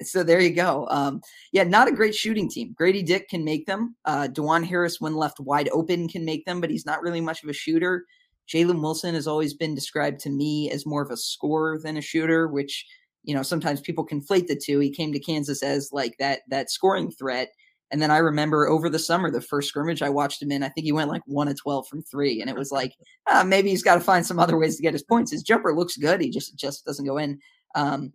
so 0.01 0.23
there 0.23 0.39
you 0.39 0.53
go. 0.53 0.87
Um, 0.89 1.21
yeah, 1.51 1.63
not 1.63 1.87
a 1.87 1.91
great 1.91 2.15
shooting 2.15 2.49
team. 2.49 2.73
Grady 2.77 3.03
Dick 3.03 3.29
can 3.29 3.43
make 3.43 3.65
them. 3.65 3.95
Uh, 4.05 4.27
Dajuan 4.31 4.65
Harris, 4.65 4.99
when 4.99 5.15
left 5.15 5.39
wide 5.39 5.69
open, 5.71 6.07
can 6.07 6.25
make 6.25 6.45
them, 6.45 6.61
but 6.61 6.69
he's 6.69 6.85
not 6.85 7.01
really 7.01 7.21
much 7.21 7.43
of 7.43 7.49
a 7.49 7.53
shooter. 7.53 8.05
Jalen 8.47 8.81
Wilson 8.81 9.15
has 9.15 9.27
always 9.27 9.53
been 9.53 9.75
described 9.75 10.19
to 10.21 10.29
me 10.29 10.69
as 10.71 10.85
more 10.85 11.01
of 11.01 11.11
a 11.11 11.17
scorer 11.17 11.79
than 11.79 11.97
a 11.97 12.01
shooter, 12.01 12.47
which 12.47 12.85
you 13.23 13.33
know 13.33 13.43
sometimes 13.43 13.81
people 13.81 14.05
conflate 14.05 14.47
the 14.47 14.55
two. 14.55 14.79
He 14.79 14.91
came 14.91 15.11
to 15.13 15.19
Kansas 15.19 15.63
as 15.63 15.89
like 15.91 16.15
that 16.19 16.41
that 16.49 16.69
scoring 16.69 17.11
threat, 17.11 17.49
and 17.91 18.01
then 18.01 18.11
I 18.11 18.17
remember 18.17 18.67
over 18.67 18.89
the 18.89 18.99
summer 18.99 19.31
the 19.31 19.41
first 19.41 19.69
scrimmage 19.69 20.01
I 20.01 20.09
watched 20.09 20.41
him 20.41 20.51
in. 20.51 20.63
I 20.63 20.69
think 20.69 20.85
he 20.85 20.91
went 20.91 21.09
like 21.09 21.23
one 21.25 21.47
of 21.47 21.59
twelve 21.59 21.87
from 21.87 22.03
three, 22.03 22.41
and 22.41 22.49
it 22.49 22.55
was 22.55 22.71
like 22.71 22.93
uh, 23.27 23.43
maybe 23.47 23.69
he's 23.69 23.83
got 23.83 23.95
to 23.95 24.01
find 24.01 24.25
some 24.25 24.39
other 24.39 24.57
ways 24.57 24.75
to 24.75 24.83
get 24.83 24.93
his 24.93 25.03
points. 25.03 25.31
His 25.31 25.43
jumper 25.43 25.75
looks 25.75 25.97
good, 25.97 26.21
he 26.21 26.29
just 26.29 26.55
just 26.55 26.85
doesn't 26.85 27.05
go 27.05 27.17
in. 27.17 27.39
Um, 27.73 28.13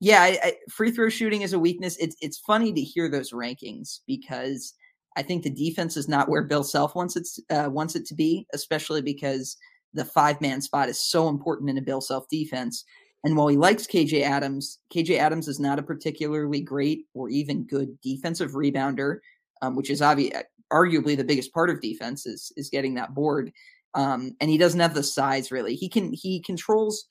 yeah, 0.00 0.22
I, 0.22 0.38
I, 0.42 0.52
free 0.70 0.90
throw 0.90 1.08
shooting 1.08 1.42
is 1.42 1.52
a 1.52 1.58
weakness. 1.58 1.96
It's 1.98 2.16
it's 2.20 2.38
funny 2.38 2.72
to 2.72 2.80
hear 2.80 3.08
those 3.08 3.32
rankings 3.32 4.00
because 4.06 4.74
I 5.16 5.22
think 5.22 5.42
the 5.42 5.50
defense 5.50 5.96
is 5.96 6.08
not 6.08 6.28
where 6.28 6.44
Bill 6.44 6.62
Self 6.62 6.94
wants 6.94 7.16
it 7.16 7.28
uh, 7.50 7.68
wants 7.68 7.96
it 7.96 8.06
to 8.06 8.14
be, 8.14 8.46
especially 8.52 9.02
because 9.02 9.56
the 9.94 10.04
five 10.04 10.40
man 10.40 10.60
spot 10.60 10.88
is 10.88 11.00
so 11.00 11.28
important 11.28 11.70
in 11.70 11.78
a 11.78 11.82
Bill 11.82 12.00
Self 12.00 12.28
defense. 12.30 12.84
And 13.24 13.36
while 13.36 13.48
he 13.48 13.56
likes 13.56 13.86
KJ 13.86 14.22
Adams, 14.22 14.78
KJ 14.94 15.18
Adams 15.18 15.48
is 15.48 15.58
not 15.58 15.80
a 15.80 15.82
particularly 15.82 16.60
great 16.60 17.06
or 17.14 17.28
even 17.28 17.66
good 17.66 18.00
defensive 18.00 18.52
rebounder, 18.52 19.18
um, 19.60 19.74
which 19.74 19.90
is 19.90 20.00
obvious, 20.00 20.40
arguably 20.72 21.16
the 21.16 21.24
biggest 21.24 21.52
part 21.52 21.70
of 21.70 21.80
defense 21.80 22.24
is 22.24 22.52
is 22.56 22.70
getting 22.70 22.94
that 22.94 23.14
board. 23.14 23.50
Um, 23.94 24.36
and 24.40 24.48
he 24.48 24.58
doesn't 24.58 24.78
have 24.78 24.94
the 24.94 25.02
size 25.02 25.50
really. 25.50 25.74
He 25.74 25.88
can 25.88 26.12
he 26.12 26.40
controls 26.40 27.08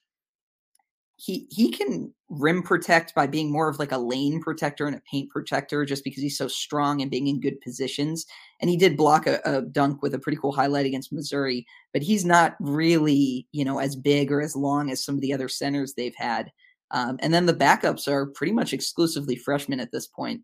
he 1.18 1.48
he 1.50 1.72
can 1.72 2.14
rim 2.30 2.62
protect 2.62 3.16
by 3.16 3.26
being 3.26 3.52
more 3.52 3.68
of 3.70 3.80
like 3.80 3.92
a 3.92 3.98
lane 3.98 4.42
protector 4.42 4.86
and 4.86 4.96
a 4.96 5.02
paint 5.10 5.30
protector 5.32 5.84
just 5.84 6.04
because 6.04 6.22
he's 6.22 6.38
so 6.38 6.48
strong 6.48 7.02
and 7.02 7.10
being 7.10 7.28
in 7.28 7.40
good 7.40 7.60
positions. 7.62 8.26
And 8.62 8.70
he 8.70 8.78
did 8.78 8.98
block 8.98 9.26
a, 9.26 9.40
a, 9.46 9.62
dunk 9.62 10.02
with 10.02 10.14
a 10.14 10.20
pretty 10.20 10.38
cool 10.38 10.52
highlight 10.52 10.86
against 10.86 11.14
Missouri, 11.14 11.66
but 11.94 12.04
he's 12.04 12.26
not 12.26 12.56
really, 12.60 13.48
you 13.52 13.66
know, 13.66 13.80
as 13.80 13.96
big 13.96 14.32
or 14.32 14.42
as 14.42 14.56
long 14.56 14.92
as 14.92 15.04
some 15.04 15.16
of 15.16 15.22
the 15.22 15.34
other 15.34 15.48
centers 15.48 15.94
they've 15.94 16.16
had. 16.16 16.52
Um, 16.92 17.18
and 17.22 17.34
then 17.34 17.46
the 17.46 17.54
backups 17.54 18.08
are 18.08 18.28
pretty 18.28 18.54
much 18.54 18.74
exclusively 18.74 19.36
freshmen 19.36 19.80
at 19.80 19.92
this 19.92 20.08
point. 20.08 20.42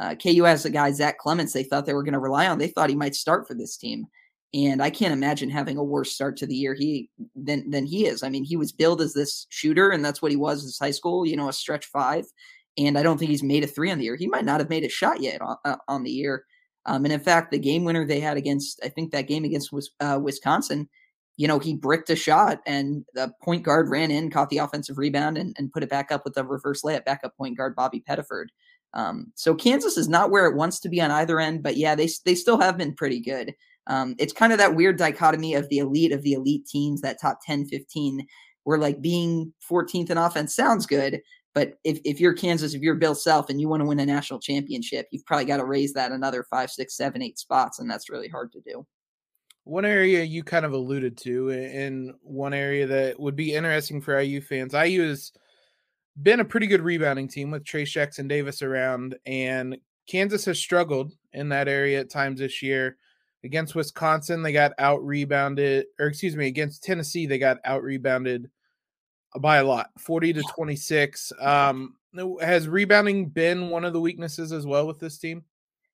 Uh, 0.00 0.14
KU 0.14 0.44
has 0.44 0.64
a 0.64 0.70
guy, 0.70 0.92
Zach 0.92 1.18
Clemence, 1.18 1.52
they 1.52 1.62
thought 1.62 1.86
they 1.86 1.94
were 1.94 2.02
going 2.02 2.12
to 2.12 2.18
rely 2.18 2.46
on. 2.46 2.58
They 2.58 2.68
thought 2.68 2.90
he 2.90 2.96
might 2.96 3.14
start 3.14 3.46
for 3.46 3.54
this 3.54 3.76
team. 3.76 4.06
And 4.56 4.82
I 4.82 4.88
can't 4.88 5.12
imagine 5.12 5.50
having 5.50 5.76
a 5.76 5.84
worse 5.84 6.12
start 6.12 6.38
to 6.38 6.46
the 6.46 6.54
year 6.54 6.72
he 6.72 7.10
than 7.34 7.68
than 7.68 7.84
he 7.84 8.06
is. 8.06 8.22
I 8.22 8.30
mean, 8.30 8.42
he 8.42 8.56
was 8.56 8.72
billed 8.72 9.02
as 9.02 9.12
this 9.12 9.46
shooter, 9.50 9.90
and 9.90 10.02
that's 10.02 10.22
what 10.22 10.30
he 10.30 10.36
was 10.36 10.64
in 10.64 10.86
high 10.86 10.92
school. 10.92 11.26
You 11.26 11.36
know, 11.36 11.50
a 11.50 11.52
stretch 11.52 11.84
five. 11.86 12.24
And 12.78 12.98
I 12.98 13.02
don't 13.02 13.18
think 13.18 13.30
he's 13.30 13.42
made 13.42 13.64
a 13.64 13.66
three 13.66 13.90
on 13.90 13.98
the 13.98 14.04
year. 14.04 14.16
He 14.16 14.26
might 14.26 14.44
not 14.44 14.60
have 14.60 14.70
made 14.70 14.84
a 14.84 14.88
shot 14.88 15.20
yet 15.20 15.40
on, 15.40 15.56
uh, 15.64 15.76
on 15.88 16.02
the 16.02 16.10
year. 16.10 16.44
Um, 16.84 17.04
and 17.04 17.12
in 17.12 17.20
fact, 17.20 17.50
the 17.50 17.58
game 17.58 17.84
winner 17.84 18.06
they 18.06 18.20
had 18.20 18.36
against, 18.36 18.80
I 18.84 18.88
think 18.88 19.12
that 19.12 19.28
game 19.28 19.44
against 19.44 19.74
uh, 20.00 20.20
Wisconsin, 20.22 20.88
you 21.36 21.48
know, 21.48 21.58
he 21.58 21.74
bricked 21.74 22.10
a 22.10 22.16
shot 22.16 22.60
and 22.66 23.04
the 23.14 23.32
point 23.42 23.62
guard 23.62 23.88
ran 23.88 24.10
in, 24.10 24.30
caught 24.30 24.50
the 24.50 24.58
offensive 24.58 24.98
rebound, 24.98 25.36
and, 25.36 25.54
and 25.58 25.72
put 25.72 25.82
it 25.82 25.90
back 25.90 26.12
up 26.12 26.24
with 26.24 26.36
a 26.36 26.44
reverse 26.44 26.82
layup, 26.82 27.04
backup 27.04 27.36
point 27.36 27.56
guard 27.56 27.74
Bobby 27.74 28.04
Pettiford. 28.08 28.46
Um, 28.94 29.32
so 29.34 29.54
Kansas 29.54 29.96
is 29.96 30.08
not 30.08 30.30
where 30.30 30.46
it 30.46 30.56
wants 30.56 30.78
to 30.80 30.88
be 30.88 31.00
on 31.00 31.10
either 31.10 31.40
end, 31.40 31.62
but 31.62 31.76
yeah, 31.76 31.94
they 31.94 32.08
they 32.24 32.34
still 32.34 32.58
have 32.60 32.78
been 32.78 32.94
pretty 32.94 33.20
good. 33.20 33.54
Um, 33.86 34.14
it's 34.18 34.32
kind 34.32 34.52
of 34.52 34.58
that 34.58 34.74
weird 34.74 34.98
dichotomy 34.98 35.54
of 35.54 35.68
the 35.68 35.78
elite 35.78 36.12
of 36.12 36.22
the 36.22 36.32
elite 36.32 36.66
teams, 36.66 37.00
that 37.02 37.20
top 37.20 37.38
10, 37.46 37.66
15, 37.66 38.26
where 38.64 38.78
like 38.78 39.00
being 39.00 39.52
14th 39.68 40.10
in 40.10 40.18
offense 40.18 40.54
sounds 40.54 40.86
good. 40.86 41.20
But 41.54 41.78
if, 41.84 42.00
if 42.04 42.20
you're 42.20 42.34
Kansas, 42.34 42.74
if 42.74 42.82
you're 42.82 42.96
Bill 42.96 43.14
Self 43.14 43.48
and 43.48 43.60
you 43.60 43.68
want 43.68 43.80
to 43.80 43.86
win 43.86 44.00
a 44.00 44.04
national 44.04 44.40
championship, 44.40 45.06
you've 45.10 45.24
probably 45.24 45.46
got 45.46 45.56
to 45.56 45.64
raise 45.64 45.92
that 45.94 46.12
another 46.12 46.44
five, 46.50 46.70
six, 46.70 46.96
seven, 46.96 47.22
eight 47.22 47.38
spots. 47.38 47.78
And 47.78 47.90
that's 47.90 48.10
really 48.10 48.28
hard 48.28 48.52
to 48.52 48.60
do. 48.60 48.86
One 49.64 49.84
area 49.84 50.22
you 50.22 50.44
kind 50.44 50.64
of 50.66 50.74
alluded 50.74 51.16
to, 51.18 51.50
in 51.50 52.14
one 52.20 52.52
area 52.52 52.86
that 52.86 53.18
would 53.18 53.36
be 53.36 53.54
interesting 53.54 54.00
for 54.00 54.20
IU 54.20 54.40
fans, 54.40 54.74
IU 54.74 55.08
has 55.08 55.32
been 56.22 56.40
a 56.40 56.44
pretty 56.44 56.66
good 56.66 56.82
rebounding 56.82 57.26
team 57.26 57.50
with 57.50 57.64
Trayce 57.64 57.90
Jackson 57.90 58.28
Davis 58.28 58.62
around, 58.62 59.16
and 59.26 59.76
Kansas 60.06 60.44
has 60.44 60.58
struggled 60.58 61.14
in 61.32 61.48
that 61.48 61.68
area 61.68 62.00
at 62.00 62.10
times 62.10 62.40
this 62.40 62.62
year. 62.62 62.96
Against 63.44 63.74
Wisconsin, 63.74 64.42
they 64.42 64.52
got 64.52 64.72
out 64.78 65.04
rebounded, 65.04 65.86
or 66.00 66.06
excuse 66.06 66.34
me, 66.34 66.46
against 66.46 66.82
Tennessee, 66.82 67.26
they 67.26 67.38
got 67.38 67.58
out 67.64 67.82
rebounded 67.82 68.50
by 69.38 69.58
a 69.58 69.64
lot, 69.64 69.90
40 69.98 70.32
to 70.34 70.42
26. 70.42 71.32
Um, 71.40 71.96
has 72.40 72.68
rebounding 72.68 73.28
been 73.28 73.68
one 73.70 73.84
of 73.84 73.92
the 73.92 74.00
weaknesses 74.00 74.52
as 74.52 74.66
well 74.66 74.86
with 74.86 74.98
this 74.98 75.18
team? 75.18 75.44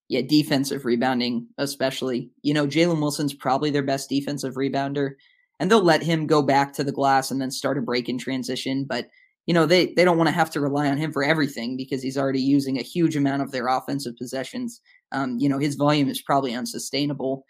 Yeah, 0.09 0.23
defensive 0.23 0.85
rebounding, 0.85 1.47
especially. 1.59 2.31
You 2.43 2.55
know, 2.55 2.67
Jalen 2.67 3.01
Wilson's 3.01 3.35
probably 3.35 3.71
their 3.71 3.83
best 3.83 4.09
defensive 4.09 4.55
rebounder, 4.55 5.15
and 5.59 5.71
they'll 5.71 5.83
let 5.83 6.03
him 6.03 6.27
go 6.27 6.43
back 6.43 6.73
to 6.75 6.85
the 6.85 6.93
glass 6.93 7.31
and 7.31 7.41
then 7.41 7.51
start 7.51 7.79
a 7.79 7.83
break 7.83 8.09
in 8.09 8.19
transition. 8.19 8.85
But 8.85 9.09
you 9.47 9.55
know, 9.55 9.67
they 9.67 9.93
they 9.95 10.05
don't 10.05 10.19
want 10.19 10.29
to 10.29 10.35
have 10.35 10.51
to 10.51 10.61
rely 10.61 10.89
on 10.89 10.99
him 10.99 11.13
for 11.13 11.25
everything 11.25 11.77
because 11.77 12.03
he's 12.03 12.19
already 12.19 12.41
using 12.41 12.79
a 12.79 12.83
huge 12.83 13.17
amount 13.17 13.43
of 13.43 13.51
their 13.51 13.67
offensive 13.67 14.17
possessions. 14.17 14.81
Um, 15.11 15.39
you 15.39 15.49
know, 15.49 15.59
his 15.59 15.75
volume 15.75 16.09
is 16.09 16.23
probably 16.23 16.55
unsustainable. 16.55 17.45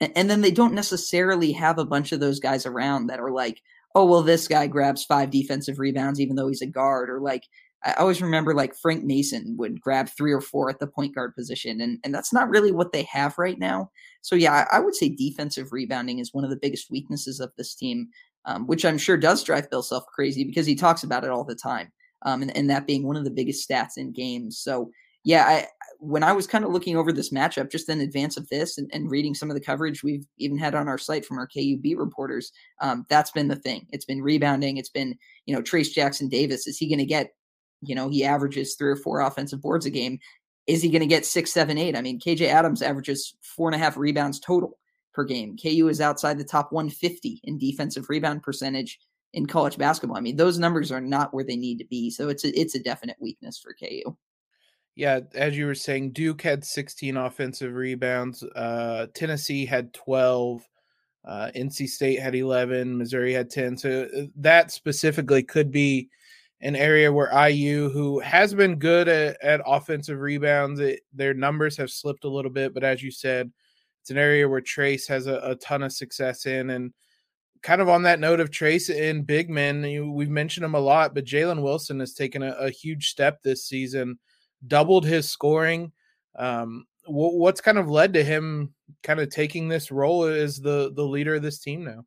And, 0.00 0.12
and 0.14 0.30
then 0.30 0.42
they 0.42 0.50
don't 0.50 0.74
necessarily 0.74 1.52
have 1.52 1.78
a 1.78 1.86
bunch 1.86 2.12
of 2.12 2.20
those 2.20 2.38
guys 2.38 2.66
around 2.66 3.06
that 3.06 3.20
are 3.20 3.30
like, 3.30 3.62
oh 3.94 4.04
well, 4.04 4.22
this 4.22 4.46
guy 4.46 4.66
grabs 4.66 5.04
five 5.04 5.30
defensive 5.30 5.78
rebounds 5.78 6.20
even 6.20 6.36
though 6.36 6.48
he's 6.48 6.62
a 6.62 6.66
guard, 6.66 7.08
or 7.08 7.20
like 7.20 7.44
I 7.84 7.92
always 7.94 8.20
remember 8.20 8.54
like 8.54 8.74
Frank 8.74 9.04
Mason 9.04 9.56
would 9.56 9.80
grab 9.80 10.08
three 10.08 10.32
or 10.32 10.40
four 10.40 10.68
at 10.68 10.80
the 10.80 10.86
point 10.86 11.14
guard 11.14 11.34
position, 11.34 11.80
and 11.80 11.98
and 12.04 12.14
that's 12.14 12.32
not 12.32 12.48
really 12.48 12.72
what 12.72 12.92
they 12.92 13.04
have 13.04 13.38
right 13.38 13.58
now. 13.58 13.90
So 14.20 14.34
yeah, 14.34 14.66
I, 14.70 14.76
I 14.76 14.80
would 14.80 14.94
say 14.94 15.08
defensive 15.08 15.72
rebounding 15.72 16.18
is 16.18 16.34
one 16.34 16.44
of 16.44 16.50
the 16.50 16.58
biggest 16.60 16.90
weaknesses 16.90 17.40
of 17.40 17.52
this 17.56 17.74
team 17.74 18.08
um, 18.44 18.66
which 18.66 18.84
I'm 18.84 18.98
sure 18.98 19.16
does 19.16 19.44
drive 19.44 19.70
Bill 19.70 19.82
Self 19.82 20.04
crazy 20.06 20.44
because 20.44 20.66
he 20.66 20.74
talks 20.74 21.02
about 21.02 21.24
it 21.24 21.30
all 21.30 21.44
the 21.44 21.54
time. 21.54 21.92
Um, 22.22 22.42
and, 22.42 22.56
and 22.56 22.68
that 22.70 22.86
being 22.86 23.06
one 23.06 23.16
of 23.16 23.24
the 23.24 23.30
biggest 23.30 23.68
stats 23.68 23.96
in 23.96 24.12
games. 24.12 24.58
So, 24.58 24.90
yeah, 25.24 25.44
I, 25.44 25.66
when 25.98 26.22
I 26.22 26.32
was 26.32 26.46
kind 26.46 26.64
of 26.64 26.72
looking 26.72 26.96
over 26.96 27.12
this 27.12 27.32
matchup 27.32 27.70
just 27.70 27.88
in 27.88 28.00
advance 28.00 28.36
of 28.36 28.48
this 28.48 28.78
and, 28.78 28.90
and, 28.92 29.10
reading 29.10 29.34
some 29.34 29.50
of 29.50 29.54
the 29.54 29.64
coverage 29.64 30.02
we've 30.02 30.26
even 30.38 30.58
had 30.58 30.74
on 30.74 30.88
our 30.88 30.98
site 30.98 31.24
from 31.24 31.38
our 31.38 31.48
KUB 31.48 31.96
reporters, 31.96 32.50
um, 32.80 33.04
that's 33.08 33.30
been 33.30 33.48
the 33.48 33.56
thing. 33.56 33.86
It's 33.90 34.04
been 34.04 34.22
rebounding. 34.22 34.78
It's 34.78 34.88
been, 34.88 35.16
you 35.46 35.54
know, 35.54 35.62
Trayce 35.62 35.92
Jackson 35.92 36.28
Davis. 36.28 36.66
Is 36.66 36.78
he 36.78 36.88
going 36.88 36.98
to 36.98 37.04
get, 37.04 37.30
you 37.82 37.94
know, 37.94 38.08
he 38.08 38.24
averages 38.24 38.74
three 38.74 38.90
or 38.90 38.96
four 38.96 39.20
offensive 39.20 39.60
boards 39.60 39.86
a 39.86 39.90
game. 39.90 40.18
Is 40.66 40.82
he 40.82 40.90
going 40.90 41.00
to 41.00 41.06
get 41.06 41.26
six, 41.26 41.52
seven, 41.52 41.78
eight? 41.78 41.96
I 41.96 42.00
mean, 42.00 42.20
KJ 42.20 42.48
Adams 42.48 42.82
averages 42.82 43.34
four 43.42 43.68
and 43.68 43.74
a 43.74 43.78
half 43.78 43.96
rebounds 43.96 44.40
total 44.40 44.78
per 45.18 45.24
game. 45.24 45.56
KU 45.56 45.88
is 45.88 46.00
outside 46.00 46.38
the 46.38 46.44
top 46.44 46.70
150 46.70 47.40
in 47.42 47.58
defensive 47.58 48.08
rebound 48.08 48.40
percentage 48.40 49.00
in 49.32 49.46
college 49.46 49.76
basketball. 49.76 50.16
I 50.16 50.20
mean, 50.20 50.36
those 50.36 50.60
numbers 50.60 50.92
are 50.92 51.00
not 51.00 51.34
where 51.34 51.42
they 51.42 51.56
need 51.56 51.78
to 51.78 51.84
be. 51.86 52.08
So 52.08 52.28
it's 52.28 52.44
a, 52.44 52.56
it's 52.56 52.76
a 52.76 52.78
definite 52.78 53.16
weakness 53.20 53.58
for 53.58 53.74
KU. 53.74 54.16
Yeah, 54.94 55.20
as 55.34 55.58
you 55.58 55.66
were 55.66 55.74
saying, 55.74 56.12
Duke 56.12 56.40
had 56.40 56.64
16 56.64 57.16
offensive 57.16 57.74
rebounds. 57.74 58.44
Uh, 58.44 59.08
Tennessee 59.12 59.66
had 59.66 59.92
12. 59.92 60.62
Uh, 61.26 61.50
NC 61.56 61.88
State 61.88 62.20
had 62.20 62.36
11. 62.36 62.96
Missouri 62.96 63.32
had 63.32 63.50
10. 63.50 63.76
So 63.76 64.08
uh, 64.16 64.22
that 64.36 64.70
specifically 64.70 65.42
could 65.42 65.72
be 65.72 66.10
an 66.60 66.76
area 66.76 67.12
where 67.12 67.48
IU, 67.48 67.90
who 67.90 68.20
has 68.20 68.54
been 68.54 68.76
good 68.76 69.08
at, 69.08 69.36
at 69.42 69.62
offensive 69.66 70.20
rebounds, 70.20 70.78
it, 70.78 71.00
their 71.12 71.34
numbers 71.34 71.76
have 71.76 71.90
slipped 71.90 72.22
a 72.22 72.30
little 72.30 72.52
bit. 72.52 72.72
But 72.72 72.84
as 72.84 73.02
you 73.02 73.10
said, 73.10 73.50
it's 74.08 74.12
an 74.12 74.16
area 74.16 74.48
where 74.48 74.62
Trayce 74.62 75.06
has 75.08 75.26
a, 75.26 75.38
a 75.44 75.54
ton 75.56 75.82
of 75.82 75.92
success 75.92 76.46
in. 76.46 76.70
And 76.70 76.94
kind 77.62 77.82
of 77.82 77.90
on 77.90 78.04
that 78.04 78.20
note 78.20 78.40
of 78.40 78.50
Trayce 78.50 78.88
in 78.88 79.22
big 79.22 79.50
men, 79.50 79.84
you, 79.84 80.10
we've 80.10 80.30
mentioned 80.30 80.64
him 80.64 80.74
a 80.74 80.80
lot, 80.80 81.14
but 81.14 81.26
Jalen 81.26 81.62
Wilson 81.62 82.00
has 82.00 82.14
taken 82.14 82.42
a, 82.42 82.52
a, 82.52 82.70
huge 82.70 83.10
step 83.10 83.42
this 83.42 83.66
season, 83.66 84.18
doubled 84.66 85.04
his 85.04 85.28
scoring. 85.28 85.92
Um, 86.38 86.86
what's 87.06 87.60
kind 87.60 87.76
of 87.76 87.90
led 87.90 88.14
to 88.14 88.24
him 88.24 88.72
kind 89.02 89.20
of 89.20 89.28
taking 89.28 89.68
this 89.68 89.90
role 89.90 90.24
as 90.24 90.58
the 90.58 90.90
the 90.94 91.04
leader 91.04 91.34
of 91.34 91.42
this 91.42 91.58
team 91.58 91.84
now? 91.84 92.06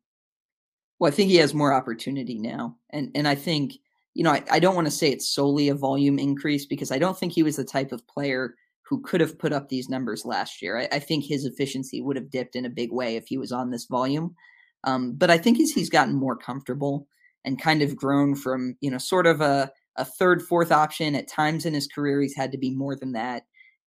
Well, 0.98 1.12
I 1.12 1.14
think 1.14 1.30
he 1.30 1.36
has 1.36 1.54
more 1.54 1.72
opportunity 1.72 2.36
now, 2.36 2.78
and 2.90 3.12
and 3.14 3.28
I 3.28 3.36
think 3.36 3.74
you 4.14 4.24
know 4.24 4.32
I, 4.32 4.42
I 4.50 4.58
don't 4.58 4.74
want 4.74 4.88
to 4.88 4.92
say 4.92 5.10
it's 5.10 5.28
solely 5.28 5.68
a 5.68 5.74
volume 5.74 6.18
increase 6.18 6.66
because 6.66 6.90
I 6.90 6.98
don't 6.98 7.16
think 7.16 7.32
he 7.32 7.44
was 7.44 7.56
the 7.56 7.64
type 7.64 7.92
of 7.92 8.06
player 8.08 8.56
who 8.92 9.00
could 9.00 9.22
have 9.22 9.38
put 9.38 9.54
up 9.54 9.70
these 9.70 9.88
numbers 9.88 10.26
last 10.26 10.60
year. 10.60 10.78
I, 10.78 10.88
I, 10.92 10.98
think 10.98 11.24
his 11.24 11.46
efficiency 11.46 12.02
would 12.02 12.14
have 12.14 12.30
dipped 12.30 12.56
in 12.56 12.66
a 12.66 12.68
big 12.70 12.92
way 12.92 13.16
if 13.16 13.26
he 13.26 13.38
was 13.38 13.50
on 13.50 13.70
this 13.70 13.86
volume. 13.86 14.34
Um, 14.84 15.14
but 15.14 15.30
I 15.30 15.38
think 15.38 15.58
as 15.58 15.70
he's 15.70 15.88
gotten 15.88 16.14
more 16.14 16.36
comfortable 16.36 17.08
and 17.46 17.58
kind 17.58 17.80
of 17.80 17.96
grown 17.96 18.34
from, 18.34 18.76
you 18.82 18.90
know, 18.90 18.98
sort 18.98 19.26
of 19.26 19.40
a, 19.40 19.72
a 19.96 20.04
third, 20.04 20.42
fourth 20.42 20.70
option 20.70 21.14
at 21.14 21.26
times 21.26 21.64
in 21.64 21.72
his 21.72 21.86
career, 21.86 22.20
he's 22.20 22.36
had 22.36 22.52
to 22.52 22.58
be 22.58 22.70
more 22.70 22.94
than 22.94 23.12
that. 23.12 23.44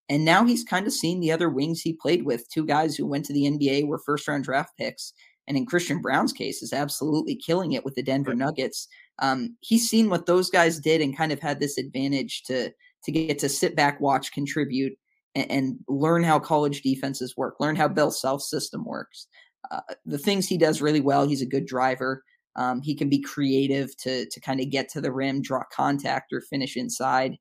And 0.08 0.24
now 0.24 0.44
he's 0.44 0.64
kind 0.64 0.88
of 0.88 0.92
seen 0.92 1.20
the 1.20 1.30
other 1.30 1.50
wings 1.50 1.82
he 1.82 1.92
played 1.92 2.24
with, 2.24 2.50
two 2.50 2.66
guys 2.66 2.96
who 2.96 3.06
went 3.06 3.26
to 3.26 3.32
the 3.32 3.44
NBA 3.44 3.86
were 3.86 4.02
first 4.04 4.26
round 4.26 4.42
draft 4.42 4.72
picks. 4.76 5.12
And 5.46 5.56
in 5.56 5.66
Christian 5.66 6.00
Braun's 6.00 6.32
case, 6.32 6.62
is 6.62 6.72
absolutely 6.72 7.36
killing 7.36 7.74
it 7.74 7.84
with 7.84 7.94
the 7.94 8.02
Denver 8.02 8.34
Nuggets. 8.34 8.88
Um, 9.20 9.56
he's 9.60 9.88
seen 9.88 10.10
what 10.10 10.26
those 10.26 10.50
guys 10.50 10.80
did 10.80 11.00
and 11.00 11.16
kind 11.16 11.30
of 11.30 11.38
had 11.38 11.60
this 11.60 11.78
advantage 11.78 12.42
to 12.48 12.72
to 13.06 13.12
get 13.12 13.38
to 13.38 13.48
sit 13.48 13.74
back, 13.74 14.00
watch, 14.00 14.32
contribute, 14.32 14.98
and, 15.36 15.50
and 15.50 15.78
learn 15.86 16.24
how 16.24 16.40
college 16.40 16.82
defenses 16.82 17.36
work, 17.36 17.56
learn 17.60 17.76
how 17.76 17.86
Bill 17.86 18.10
Self's 18.10 18.50
system 18.50 18.84
works. 18.84 19.28
Uh, 19.70 19.80
the 20.04 20.18
things 20.18 20.48
he 20.48 20.56
does 20.58 20.80
really 20.80 21.00
well, 21.00 21.28
he's 21.28 21.42
a 21.42 21.46
good 21.46 21.66
driver. 21.66 22.24
Um, 22.56 22.80
he 22.80 22.94
can 22.94 23.10
be 23.10 23.20
creative 23.20 23.94
to 23.98 24.26
to 24.26 24.40
kind 24.40 24.60
of 24.60 24.70
get 24.70 24.88
to 24.90 25.00
the 25.00 25.12
rim, 25.12 25.42
draw 25.42 25.62
contact, 25.70 26.32
or 26.32 26.40
finish 26.40 26.76
inside. 26.76 27.36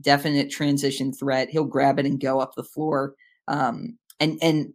Definite 0.00 0.50
transition 0.50 1.12
threat. 1.12 1.50
He'll 1.50 1.64
grab 1.64 1.98
it 1.98 2.06
and 2.06 2.20
go 2.20 2.38
up 2.38 2.54
the 2.54 2.62
floor. 2.62 3.14
Um, 3.48 3.98
and 4.20 4.38
and 4.40 4.72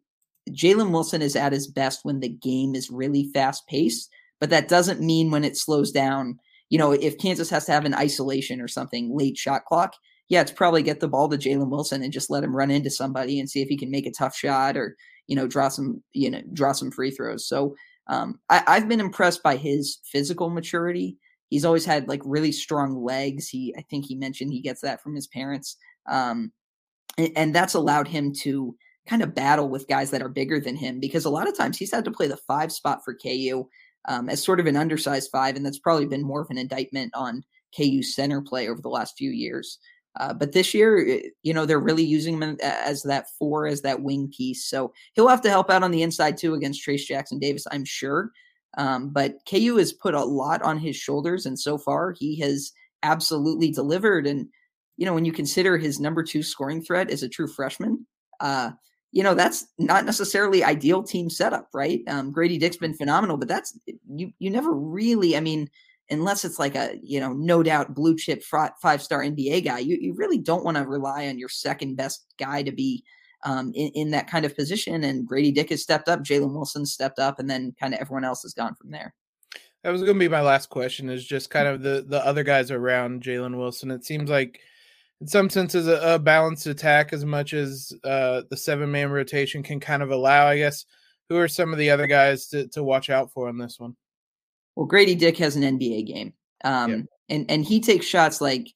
Jalen 0.51 0.91
Wilson 0.91 1.21
is 1.21 1.35
at 1.35 1.53
his 1.53 1.67
best 1.67 2.01
when 2.03 2.19
the 2.19 2.29
game 2.29 2.75
is 2.75 2.91
really 2.91 3.31
fast 3.33 3.65
paced, 3.67 4.09
but 4.39 4.49
that 4.49 4.67
doesn't 4.67 4.99
mean 4.99 5.31
when 5.31 5.45
it 5.45 5.57
slows 5.57 5.91
down. 5.91 6.39
You 6.69 6.77
know, 6.77 6.91
if 6.91 7.17
Kansas 7.17 7.49
has 7.51 7.65
to 7.65 7.71
have 7.71 7.85
an 7.85 7.95
isolation 7.95 8.59
or 8.59 8.67
something 8.67 9.15
late 9.15 9.37
shot 9.37 9.65
clock, 9.65 9.95
yeah, 10.29 10.41
it's 10.41 10.51
probably 10.51 10.81
get 10.81 10.99
the 10.99 11.07
ball 11.07 11.29
to 11.29 11.37
Jalen 11.37 11.69
Wilson 11.69 12.01
and 12.01 12.13
just 12.13 12.29
let 12.29 12.43
him 12.43 12.55
run 12.55 12.71
into 12.71 12.89
somebody 12.89 13.39
and 13.39 13.49
see 13.49 13.61
if 13.61 13.67
he 13.67 13.77
can 13.77 13.91
make 13.91 14.07
a 14.07 14.11
tough 14.11 14.35
shot 14.35 14.75
or 14.75 14.95
you 15.27 15.35
know 15.35 15.47
draw 15.47 15.69
some 15.69 16.03
you 16.13 16.29
know 16.29 16.41
draw 16.53 16.71
some 16.71 16.91
free 16.91 17.11
throws. 17.11 17.47
So 17.47 17.75
um, 18.07 18.39
I, 18.49 18.63
I've 18.67 18.87
been 18.87 18.99
impressed 18.99 19.43
by 19.43 19.55
his 19.55 19.99
physical 20.11 20.49
maturity. 20.49 21.17
He's 21.49 21.65
always 21.65 21.85
had 21.85 22.07
like 22.07 22.21
really 22.25 22.51
strong 22.51 23.03
legs. 23.03 23.47
He 23.47 23.73
I 23.77 23.81
think 23.83 24.05
he 24.05 24.15
mentioned 24.15 24.51
he 24.51 24.61
gets 24.61 24.81
that 24.81 25.01
from 25.01 25.15
his 25.15 25.27
parents, 25.27 25.77
um, 26.09 26.51
and, 27.17 27.31
and 27.35 27.55
that's 27.55 27.75
allowed 27.75 28.07
him 28.07 28.33
to 28.41 28.75
kind 29.07 29.21
of 29.21 29.35
battle 29.35 29.69
with 29.69 29.87
guys 29.87 30.09
that 30.09 30.23
are 30.23 30.29
bigger 30.29 30.59
than 30.59 30.75
him 30.75 30.99
because 30.99 31.25
a 31.25 31.29
lot 31.29 31.47
of 31.47 31.55
times 31.55 31.77
he's 31.77 31.91
had 31.91 32.03
to 32.05 32.11
play 32.11 32.27
the 32.27 32.37
five 32.47 32.71
spot 32.71 33.01
for 33.05 33.15
KU 33.15 33.67
um, 34.07 34.29
as 34.29 34.43
sort 34.43 34.59
of 34.59 34.65
an 34.65 34.75
undersized 34.75 35.29
five, 35.31 35.55
and 35.55 35.63
that's 35.63 35.79
probably 35.79 36.07
been 36.07 36.23
more 36.23 36.41
of 36.41 36.49
an 36.49 36.57
indictment 36.57 37.11
on 37.15 37.43
KU 37.77 38.01
center 38.01 38.41
play 38.41 38.67
over 38.67 38.81
the 38.81 38.89
last 38.89 39.15
few 39.17 39.29
years. 39.29 39.79
Uh, 40.17 40.33
but 40.33 40.53
this 40.53 40.73
year, 40.73 41.05
eh, 41.07 41.29
you 41.43 41.53
know, 41.53 41.65
they're 41.65 41.79
really 41.79 42.03
using 42.03 42.41
him 42.41 42.57
as 42.61 43.03
that 43.03 43.27
four, 43.37 43.67
as 43.67 43.81
that 43.81 44.01
wing 44.01 44.31
piece. 44.35 44.65
So 44.65 44.93
he'll 45.13 45.27
have 45.27 45.41
to 45.41 45.49
help 45.49 45.69
out 45.69 45.83
on 45.83 45.91
the 45.91 46.01
inside 46.03 46.37
too 46.37 46.53
against 46.53 46.85
Trayce 46.85 47.05
Jackson 47.05 47.39
Davis, 47.39 47.67
I'm 47.71 47.85
sure. 47.85 48.31
Um, 48.77 49.09
but 49.09 49.37
KU 49.49 49.77
has 49.77 49.93
put 49.93 50.13
a 50.13 50.23
lot 50.23 50.61
on 50.61 50.77
his 50.77 50.95
shoulders, 50.95 51.45
and 51.45 51.57
so 51.57 51.77
far 51.77 52.11
he 52.11 52.39
has 52.39 52.71
absolutely 53.03 53.71
delivered. 53.71 54.27
And 54.27 54.47
you 54.97 55.05
know, 55.05 55.13
when 55.13 55.25
you 55.25 55.31
consider 55.31 55.77
his 55.77 55.99
number 55.99 56.23
two 56.23 56.43
scoring 56.43 56.81
threat 56.81 57.09
as 57.09 57.23
a 57.23 57.29
true 57.29 57.47
freshman, 57.47 58.05
uh, 58.39 58.71
you 59.11 59.23
know 59.23 59.33
that's 59.33 59.65
not 59.77 60.05
necessarily 60.05 60.63
ideal 60.63 61.03
team 61.03 61.29
setup, 61.29 61.69
right? 61.73 62.01
Um, 62.07 62.31
Grady 62.31 62.57
Dick's 62.57 62.77
been 62.77 62.93
phenomenal, 62.93 63.37
but 63.37 63.47
that's 63.47 63.77
you. 64.09 64.31
You 64.39 64.49
never 64.49 64.73
really, 64.73 65.37
I 65.37 65.39
mean 65.39 65.69
unless 66.09 66.45
it's 66.45 66.59
like 66.59 66.75
a 66.75 66.97
you 67.01 67.19
know 67.19 67.33
no 67.33 67.63
doubt 67.63 67.95
blue 67.95 68.15
chip 68.15 68.43
five 68.43 69.01
star 69.01 69.21
NBA 69.21 69.65
guy, 69.65 69.79
you, 69.79 69.97
you 69.99 70.13
really 70.13 70.37
don't 70.37 70.63
want 70.63 70.77
to 70.77 70.85
rely 70.85 71.27
on 71.27 71.39
your 71.39 71.49
second 71.49 71.95
best 71.95 72.25
guy 72.37 72.63
to 72.63 72.71
be 72.71 73.03
um, 73.43 73.71
in, 73.75 73.91
in 73.95 74.11
that 74.11 74.29
kind 74.29 74.45
of 74.45 74.55
position. 74.55 75.03
And 75.03 75.27
Grady 75.27 75.51
Dick 75.51 75.69
has 75.69 75.81
stepped 75.81 76.09
up, 76.09 76.21
Jalen 76.21 76.53
Wilson 76.53 76.85
stepped 76.85 77.19
up, 77.19 77.39
and 77.39 77.49
then 77.49 77.75
kind 77.79 77.93
of 77.93 77.99
everyone 77.99 78.25
else 78.25 78.41
has 78.41 78.53
gone 78.53 78.75
from 78.75 78.91
there. 78.91 79.13
That 79.83 79.91
was 79.91 80.01
going 80.01 80.15
to 80.15 80.19
be 80.19 80.27
my 80.27 80.41
last 80.41 80.69
question. 80.69 81.09
Is 81.09 81.25
just 81.25 81.49
kind 81.49 81.67
of 81.67 81.81
the 81.81 82.05
the 82.07 82.25
other 82.25 82.43
guys 82.43 82.71
around 82.71 83.23
Jalen 83.23 83.57
Wilson. 83.57 83.91
It 83.91 84.05
seems 84.05 84.29
like 84.29 84.59
in 85.21 85.27
some 85.27 85.49
senses 85.49 85.87
a, 85.87 86.15
a 86.15 86.19
balanced 86.19 86.67
attack 86.67 87.13
as 87.13 87.23
much 87.23 87.53
as 87.53 87.93
uh, 88.03 88.41
the 88.49 88.57
seven 88.57 88.91
man 88.91 89.11
rotation 89.11 89.63
can 89.63 89.79
kind 89.79 90.01
of 90.01 90.11
allow. 90.11 90.47
I 90.47 90.57
guess 90.57 90.85
who 91.29 91.37
are 91.37 91.47
some 91.47 91.71
of 91.71 91.79
the 91.79 91.89
other 91.89 92.07
guys 92.07 92.47
to, 92.47 92.67
to 92.69 92.83
watch 92.83 93.09
out 93.09 93.31
for 93.31 93.47
on 93.47 93.57
this 93.57 93.79
one? 93.79 93.95
Well, 94.75 94.85
Grady 94.85 95.15
Dick 95.15 95.37
has 95.37 95.55
an 95.55 95.63
NBA 95.63 96.07
game. 96.07 96.33
Um, 96.63 97.07
and, 97.29 97.49
and 97.49 97.65
he 97.65 97.79
takes 97.79 98.05
shots 98.05 98.41
like 98.41 98.67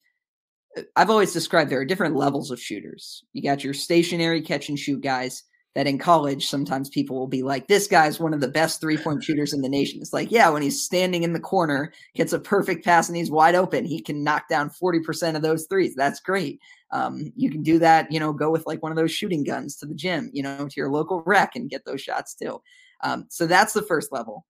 uh, 0.76 0.82
I've 0.96 1.10
always 1.10 1.32
described 1.32 1.70
there 1.70 1.80
are 1.80 1.84
different 1.84 2.16
levels 2.16 2.50
of 2.50 2.60
shooters. 2.60 3.24
You 3.32 3.42
got 3.42 3.64
your 3.64 3.74
stationary 3.74 4.42
catch 4.42 4.68
and 4.68 4.78
shoot 4.78 5.02
guys 5.02 5.44
that 5.76 5.86
in 5.86 5.98
college 5.98 6.48
sometimes 6.48 6.88
people 6.88 7.16
will 7.16 7.28
be 7.28 7.44
like, 7.44 7.68
this 7.68 7.86
guy's 7.86 8.18
one 8.18 8.34
of 8.34 8.40
the 8.40 8.48
best 8.48 8.80
three 8.80 8.96
point 8.96 9.22
shooters 9.24 9.52
in 9.52 9.60
the 9.60 9.68
nation. 9.68 10.00
It's 10.00 10.12
like, 10.12 10.30
yeah, 10.30 10.48
when 10.48 10.62
he's 10.62 10.82
standing 10.82 11.22
in 11.22 11.32
the 11.32 11.40
corner, 11.40 11.92
gets 12.14 12.32
a 12.32 12.40
perfect 12.40 12.84
pass 12.84 13.08
and 13.08 13.16
he's 13.16 13.30
wide 13.30 13.54
open, 13.54 13.84
he 13.84 14.00
can 14.00 14.24
knock 14.24 14.48
down 14.48 14.70
40% 14.70 15.36
of 15.36 15.42
those 15.42 15.66
threes. 15.68 15.94
That's 15.94 16.20
great. 16.20 16.60
Um, 16.92 17.32
you 17.36 17.50
can 17.50 17.62
do 17.62 17.78
that, 17.78 18.10
you 18.10 18.18
know, 18.18 18.32
go 18.32 18.50
with 18.50 18.66
like 18.66 18.82
one 18.82 18.90
of 18.90 18.96
those 18.96 19.12
shooting 19.12 19.44
guns 19.44 19.76
to 19.76 19.86
the 19.86 19.94
gym, 19.94 20.30
you 20.32 20.42
know, 20.42 20.66
to 20.66 20.74
your 20.76 20.90
local 20.90 21.22
rec 21.24 21.54
and 21.54 21.70
get 21.70 21.84
those 21.84 22.00
shots 22.00 22.34
too. 22.34 22.60
Um, 23.02 23.26
so 23.30 23.46
that's 23.46 23.72
the 23.72 23.82
first 23.82 24.10
level. 24.10 24.44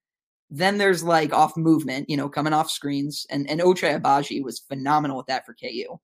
Then 0.51 0.79
there's 0.79 1.05
like 1.05 1.33
off 1.33 1.57
movement, 1.57 2.11
you 2.11 2.17
know, 2.17 2.29
coming 2.29 2.53
off 2.53 2.71
screens, 2.71 3.27
and 3.31 3.49
and 3.49 3.61
Ochai 3.61 4.01
Agbaji 4.01 4.43
was 4.43 4.59
phenomenal 4.61 5.17
with 5.17 5.27
that 5.27 5.47
for 5.47 5.55
KU. 5.55 5.99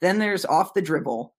Then 0.00 0.18
there's 0.18 0.44
off 0.44 0.74
the 0.74 0.82
dribble, 0.82 1.34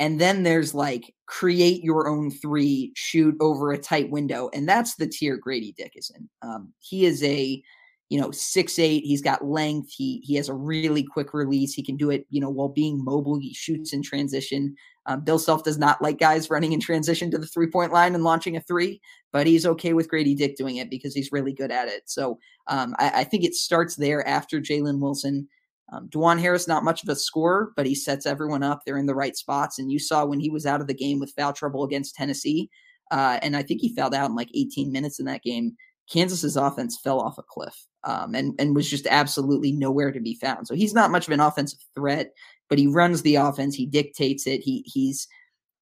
and 0.00 0.20
then 0.20 0.42
there's 0.42 0.74
like 0.74 1.14
create 1.26 1.84
your 1.84 2.08
own 2.08 2.30
three, 2.30 2.92
shoot 2.96 3.36
over 3.40 3.70
a 3.70 3.78
tight 3.78 4.10
window, 4.10 4.50
and 4.52 4.68
that's 4.68 4.96
the 4.96 5.06
tier 5.06 5.36
Grady 5.36 5.72
Dick 5.76 5.92
is 5.94 6.10
in. 6.16 6.28
Um, 6.42 6.72
he 6.80 7.06
is 7.06 7.22
a 7.22 7.62
you 8.10 8.20
know, 8.20 8.32
six 8.32 8.78
eight. 8.78 9.04
He's 9.04 9.22
got 9.22 9.44
length. 9.44 9.92
He 9.96 10.20
he 10.24 10.34
has 10.34 10.48
a 10.48 10.54
really 10.54 11.04
quick 11.04 11.32
release. 11.32 11.72
He 11.72 11.82
can 11.82 11.96
do 11.96 12.10
it, 12.10 12.26
you 12.28 12.40
know, 12.40 12.50
while 12.50 12.68
being 12.68 13.02
mobile. 13.02 13.38
He 13.38 13.54
shoots 13.54 13.92
in 13.92 14.02
transition. 14.02 14.74
Um, 15.06 15.22
Bill 15.22 15.38
Self 15.38 15.62
does 15.62 15.78
not 15.78 16.02
like 16.02 16.18
guys 16.18 16.50
running 16.50 16.72
in 16.72 16.80
transition 16.80 17.30
to 17.30 17.38
the 17.38 17.46
three 17.46 17.70
point 17.70 17.92
line 17.92 18.14
and 18.14 18.24
launching 18.24 18.56
a 18.56 18.60
three, 18.60 19.00
but 19.32 19.46
he's 19.46 19.64
okay 19.64 19.92
with 19.92 20.08
Grady 20.08 20.34
Dick 20.34 20.56
doing 20.56 20.76
it 20.76 20.90
because 20.90 21.14
he's 21.14 21.32
really 21.32 21.52
good 21.52 21.70
at 21.70 21.88
it. 21.88 22.02
So 22.06 22.38
um, 22.66 22.94
I, 22.98 23.20
I, 23.20 23.24
think 23.24 23.44
it 23.44 23.54
starts 23.54 23.96
there 23.96 24.26
after 24.26 24.60
Jalen 24.60 25.00
Wilson. 25.00 25.48
Um, 25.92 26.08
Dajuan 26.08 26.38
Harris, 26.38 26.68
not 26.68 26.84
much 26.84 27.02
of 27.02 27.08
a 27.08 27.16
scorer, 27.16 27.72
but 27.76 27.86
he 27.86 27.94
sets 27.94 28.26
everyone 28.26 28.62
up. 28.62 28.82
They're 28.84 28.98
in 28.98 29.06
the 29.06 29.14
right 29.14 29.36
spots. 29.36 29.78
And 29.78 29.90
you 29.90 29.98
saw 29.98 30.24
when 30.24 30.38
he 30.38 30.50
was 30.50 30.66
out 30.66 30.80
of 30.80 30.86
the 30.86 30.94
game 30.94 31.18
with 31.18 31.32
foul 31.36 31.52
trouble 31.52 31.84
against 31.84 32.14
Tennessee, 32.14 32.70
uh, 33.10 33.40
and 33.42 33.56
I 33.56 33.62
think 33.62 33.80
he 33.80 33.94
fouled 33.94 34.14
out 34.14 34.30
in 34.30 34.36
like 34.36 34.50
18 34.54 34.92
minutes 34.92 35.18
in 35.18 35.26
that 35.26 35.42
game. 35.42 35.76
Kansas's 36.10 36.56
offense 36.56 36.98
fell 36.98 37.20
off 37.20 37.38
a 37.38 37.42
cliff 37.42 37.86
um, 38.04 38.34
and 38.34 38.54
and 38.58 38.74
was 38.74 38.90
just 38.90 39.06
absolutely 39.06 39.72
nowhere 39.72 40.10
to 40.12 40.20
be 40.20 40.34
found. 40.34 40.66
So 40.66 40.74
he's 40.74 40.94
not 40.94 41.10
much 41.10 41.26
of 41.26 41.32
an 41.32 41.40
offensive 41.40 41.78
threat, 41.94 42.32
but 42.68 42.78
he 42.78 42.86
runs 42.86 43.22
the 43.22 43.36
offense. 43.36 43.74
He 43.74 43.86
dictates 43.86 44.46
it. 44.46 44.60
He 44.60 44.84
he's 44.86 45.28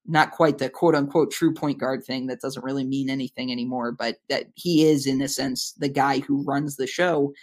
not 0.05 0.31
quite 0.31 0.57
the 0.57 0.69
quote 0.69 0.95
unquote 0.95 1.31
true 1.31 1.53
point 1.53 1.79
guard 1.79 2.03
thing 2.03 2.27
that 2.27 2.41
doesn't 2.41 2.63
really 2.63 2.85
mean 2.85 3.09
anything 3.09 3.51
anymore, 3.51 3.91
but 3.91 4.17
that 4.29 4.47
he 4.55 4.87
is 4.87 5.05
in 5.05 5.21
a 5.21 5.27
sense 5.27 5.73
the 5.73 5.89
guy 5.89 6.19
who 6.19 6.43
runs 6.43 6.75
the 6.75 6.87
show. 6.87 7.33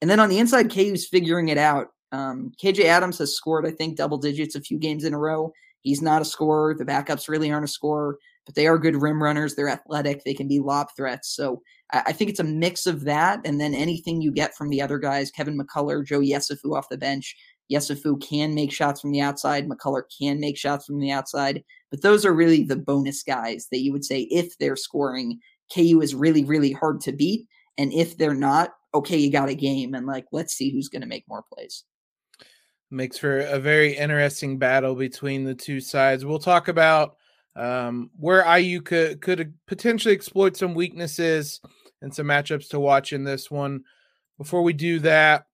And 0.00 0.10
then 0.10 0.20
on 0.20 0.30
the 0.30 0.38
inside, 0.38 0.72
KU's 0.72 1.06
figuring 1.06 1.48
it 1.48 1.58
out. 1.58 1.88
Um, 2.12 2.52
KJ 2.62 2.84
Adams 2.84 3.18
has 3.18 3.34
scored, 3.34 3.66
I 3.66 3.70
think, 3.70 3.96
double 3.96 4.18
digits 4.18 4.54
a 4.54 4.60
few 4.60 4.78
games 4.78 5.04
in 5.04 5.14
a 5.14 5.18
row. 5.18 5.52
He's 5.82 6.02
not 6.02 6.22
a 6.22 6.24
scorer. 6.24 6.74
The 6.74 6.84
backups 6.84 7.28
really 7.28 7.50
aren't 7.50 7.64
a 7.64 7.68
scorer, 7.68 8.18
but 8.46 8.54
they 8.54 8.66
are 8.66 8.78
good 8.78 9.00
rim 9.00 9.22
runners. 9.22 9.54
They're 9.54 9.68
athletic. 9.68 10.24
They 10.24 10.34
can 10.34 10.48
be 10.48 10.58
lob 10.58 10.88
threats. 10.96 11.34
So 11.34 11.62
I, 11.92 12.12
think 12.12 12.30
it's 12.30 12.40
a 12.40 12.44
mix 12.44 12.86
of 12.86 13.04
that, 13.04 13.40
and 13.44 13.60
then 13.60 13.74
anything 13.74 14.20
you 14.20 14.30
get 14.30 14.56
from 14.56 14.68
the 14.68 14.80
other 14.80 14.98
guys, 14.98 15.30
Kevin 15.30 15.58
McCullar, 15.58 16.04
Joe 16.04 16.20
Yesufu 16.20 16.76
off 16.76 16.88
the 16.88 16.98
bench. 16.98 17.36
Yesufu 17.70 18.20
can 18.20 18.54
make 18.54 18.72
shots 18.72 19.00
from 19.00 19.12
the 19.12 19.20
outside. 19.20 19.68
McCullar 19.68 20.02
can 20.18 20.40
make 20.40 20.56
shots 20.56 20.86
from 20.86 20.98
the 20.98 21.10
outside. 21.10 21.62
But 21.90 22.02
those 22.02 22.24
are 22.24 22.32
really 22.32 22.64
the 22.64 22.76
bonus 22.76 23.22
guys 23.22 23.68
that 23.70 23.80
you 23.80 23.92
would 23.92 24.04
say 24.04 24.22
if 24.22 24.58
they're 24.58 24.76
scoring, 24.76 25.38
KU 25.72 26.00
is 26.00 26.14
really, 26.14 26.44
really 26.44 26.72
hard 26.72 27.00
to 27.02 27.12
beat. 27.12 27.46
And 27.78 27.92
if 27.92 28.16
they're 28.16 28.34
not, 28.34 28.70
okay, 28.92 29.16
you 29.16 29.30
got 29.30 29.48
a 29.48 29.54
game. 29.54 29.94
And 29.94 30.06
like, 30.06 30.26
let's 30.32 30.54
see 30.54 30.70
who's 30.70 30.88
going 30.88 31.02
to 31.02 31.08
make 31.08 31.24
more 31.28 31.44
plays. 31.52 31.84
Makes 32.90 33.18
for 33.18 33.38
a 33.38 33.58
very 33.60 33.96
interesting 33.96 34.58
battle 34.58 34.96
between 34.96 35.44
the 35.44 35.54
two 35.54 35.80
sides. 35.80 36.24
We'll 36.24 36.40
talk 36.40 36.66
about 36.66 37.16
um, 37.54 38.10
where 38.16 38.44
IU 38.58 38.80
could 38.80 39.20
could 39.20 39.54
potentially 39.66 40.14
exploit 40.14 40.56
some 40.56 40.74
weaknesses 40.74 41.60
and 42.02 42.14
some 42.14 42.26
matchups 42.26 42.68
to 42.70 42.80
watch 42.80 43.12
in 43.12 43.24
this 43.24 43.50
one. 43.50 43.84
Before 44.38 44.62
we 44.62 44.72
do 44.72 44.98
that, 45.00 45.46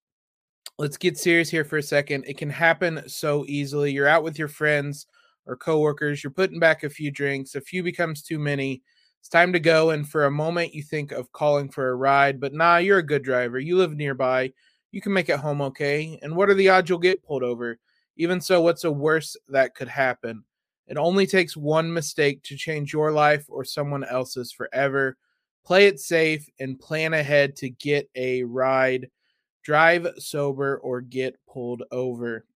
let's 0.79 0.97
get 0.97 1.19
serious 1.19 1.51
here 1.51 1.65
for 1.65 1.79
a 1.79 1.83
second. 1.83 2.25
It 2.27 2.39
can 2.39 2.51
happen 2.51 3.09
so 3.09 3.45
easily. 3.49 3.93
You're 3.93 4.09
out 4.09 4.23
with 4.23 4.39
your 4.39 4.49
friends 4.49 5.07
or 5.47 5.57
coworkers, 5.57 6.25
you're 6.25 6.31
putting 6.33 6.59
back 6.59 6.83
a 6.83 6.91
few 6.91 7.11
drinks, 7.11 7.55
a 7.55 7.61
few 7.61 7.83
becomes 7.83 8.23
too 8.23 8.39
many. 8.39 8.83
It's 9.21 9.29
time 9.29 9.53
to 9.53 9.61
go. 9.61 9.91
And 9.91 10.09
for 10.09 10.25
a 10.25 10.31
moment, 10.31 10.75
you 10.75 10.83
think 10.83 11.13
of 11.13 11.33
calling 11.33 11.69
for 11.69 11.89
a 11.89 11.95
ride, 11.95 12.41
but 12.41 12.53
nah, 12.53 12.79
you're 12.79 12.99
a 12.99 13.03
good 13.07 13.23
driver. 13.23 13.59
You 13.59 13.77
live 13.77 13.95
nearby. 13.95 14.53
You 14.93 15.01
can 15.01 15.13
make 15.13 15.29
it 15.29 15.39
home 15.39 15.61
okay. 15.63 16.19
And 16.23 16.35
what 16.35 16.49
are 16.49 16.55
the 16.55 16.69
odds 16.69 16.89
you'll 16.89 16.99
get 16.99 17.25
pulled 17.25 17.43
over? 17.43 17.79
Even 18.17 18.41
so, 18.41 18.61
what's 18.61 18.83
the 18.83 18.93
worst 18.93 19.37
that 19.49 19.75
could 19.75 19.89
happen? 19.89 20.45
It 20.87 20.97
only 20.97 21.27
takes 21.27 21.57
one 21.57 21.93
mistake 21.93 22.43
to 22.45 22.57
change 22.57 22.93
your 22.93 23.13
life 23.13 23.45
or 23.49 23.65
someone 23.65 24.05
else's 24.05 24.53
forever. 24.53 25.17
Play 25.67 25.87
it 25.87 25.99
safe 25.99 26.49
and 26.61 26.79
plan 26.79 27.13
ahead 27.13 27.57
to 27.57 27.69
get 27.69 28.09
a 28.15 28.45
ride. 28.45 29.11
Drive 29.65 30.07
sober 30.19 30.79
or 30.79 31.01
get 31.01 31.35
pulled 31.49 31.83
over. 31.91 32.47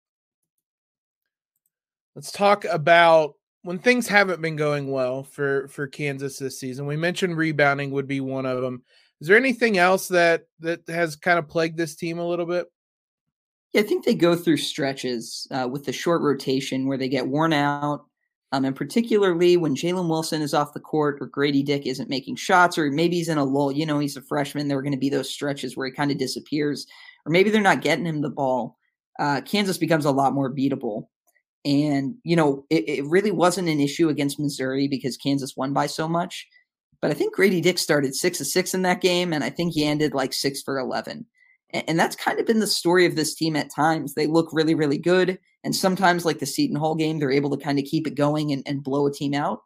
Let's 2.14 2.30
talk 2.30 2.64
about 2.64 3.34
when 3.62 3.78
things 3.78 4.06
haven't 4.06 4.40
been 4.40 4.56
going 4.56 4.90
well 4.90 5.24
for 5.24 5.68
for 5.68 5.86
Kansas 5.86 6.38
this 6.38 6.60
season. 6.60 6.86
We 6.86 6.96
mentioned 6.96 7.36
rebounding 7.36 7.90
would 7.90 8.06
be 8.06 8.20
one 8.20 8.46
of 8.46 8.62
them. 8.62 8.84
Is 9.20 9.28
there 9.28 9.36
anything 9.36 9.76
else 9.76 10.08
that 10.08 10.44
that 10.60 10.88
has 10.88 11.16
kind 11.16 11.38
of 11.38 11.48
plagued 11.48 11.76
this 11.76 11.96
team 11.96 12.18
a 12.18 12.26
little 12.26 12.46
bit? 12.46 12.66
Yeah, 13.72 13.82
I 13.82 13.84
think 13.84 14.04
they 14.04 14.14
go 14.14 14.34
through 14.34 14.56
stretches 14.56 15.46
uh, 15.50 15.68
with 15.70 15.84
the 15.84 15.92
short 15.92 16.22
rotation 16.22 16.86
where 16.86 16.98
they 16.98 17.08
get 17.08 17.26
worn 17.26 17.52
out, 17.52 18.06
um, 18.52 18.64
and 18.64 18.74
particularly 18.74 19.56
when 19.56 19.76
Jalen 19.76 20.08
Wilson 20.08 20.42
is 20.42 20.54
off 20.54 20.72
the 20.72 20.80
court 20.80 21.18
or 21.20 21.26
Grady 21.26 21.62
Dick 21.62 21.86
isn't 21.86 22.08
making 22.08 22.36
shots, 22.36 22.76
or 22.76 22.90
maybe 22.90 23.16
he's 23.16 23.28
in 23.28 23.38
a 23.38 23.44
lull. 23.44 23.70
You 23.70 23.86
know, 23.86 23.98
he's 23.98 24.16
a 24.16 24.22
freshman. 24.22 24.66
There 24.66 24.78
are 24.78 24.82
going 24.82 24.92
to 24.92 24.98
be 24.98 25.08
those 25.08 25.30
stretches 25.30 25.76
where 25.76 25.86
he 25.86 25.92
kind 25.92 26.10
of 26.10 26.18
disappears, 26.18 26.86
or 27.24 27.30
maybe 27.30 27.50
they're 27.50 27.62
not 27.62 27.82
getting 27.82 28.06
him 28.06 28.22
the 28.22 28.30
ball. 28.30 28.76
Uh, 29.18 29.40
Kansas 29.42 29.78
becomes 29.78 30.04
a 30.04 30.10
lot 30.10 30.32
more 30.32 30.52
beatable. 30.52 31.06
And, 31.64 32.14
you 32.24 32.36
know, 32.36 32.64
it, 32.70 32.88
it, 32.88 33.04
really 33.04 33.30
wasn't 33.30 33.68
an 33.68 33.80
issue 33.80 34.08
against 34.08 34.40
Missouri 34.40 34.88
because 34.88 35.18
Kansas 35.18 35.56
won 35.56 35.74
by 35.74 35.86
so 35.86 36.08
much. 36.08 36.48
But 37.02 37.10
I 37.10 37.14
think 37.14 37.34
Grady 37.34 37.60
Dick 37.60 37.78
started 37.78 38.14
six 38.14 38.40
of 38.40 38.46
six 38.46 38.72
in 38.72 38.82
that 38.82 39.02
game, 39.02 39.34
and 39.34 39.44
I 39.44 39.50
think 39.50 39.74
he 39.74 39.84
ended 39.84 40.14
like 40.14 40.32
six 40.32 40.62
for 40.62 40.78
11. 40.78 41.26
And, 41.72 41.98
that's 41.98 42.16
kind 42.16 42.40
of 42.40 42.46
been 42.46 42.60
the 42.60 42.66
story 42.66 43.06
of 43.06 43.16
this 43.16 43.34
team 43.34 43.56
at 43.56 43.74
times. 43.74 44.14
They 44.14 44.26
look 44.26 44.48
really, 44.52 44.74
really 44.74 44.98
good. 44.98 45.38
And 45.62 45.74
sometimes, 45.74 46.24
like 46.24 46.38
the 46.38 46.46
Seton 46.46 46.76
Hall 46.76 46.94
game, 46.94 47.18
they're 47.18 47.30
able 47.30 47.56
to 47.56 47.62
kind 47.62 47.78
of 47.78 47.84
keep 47.84 48.06
it 48.06 48.14
going 48.14 48.50
and, 48.52 48.62
and 48.66 48.82
blow 48.82 49.06
a 49.06 49.12
team 49.12 49.34
out. 49.34 49.60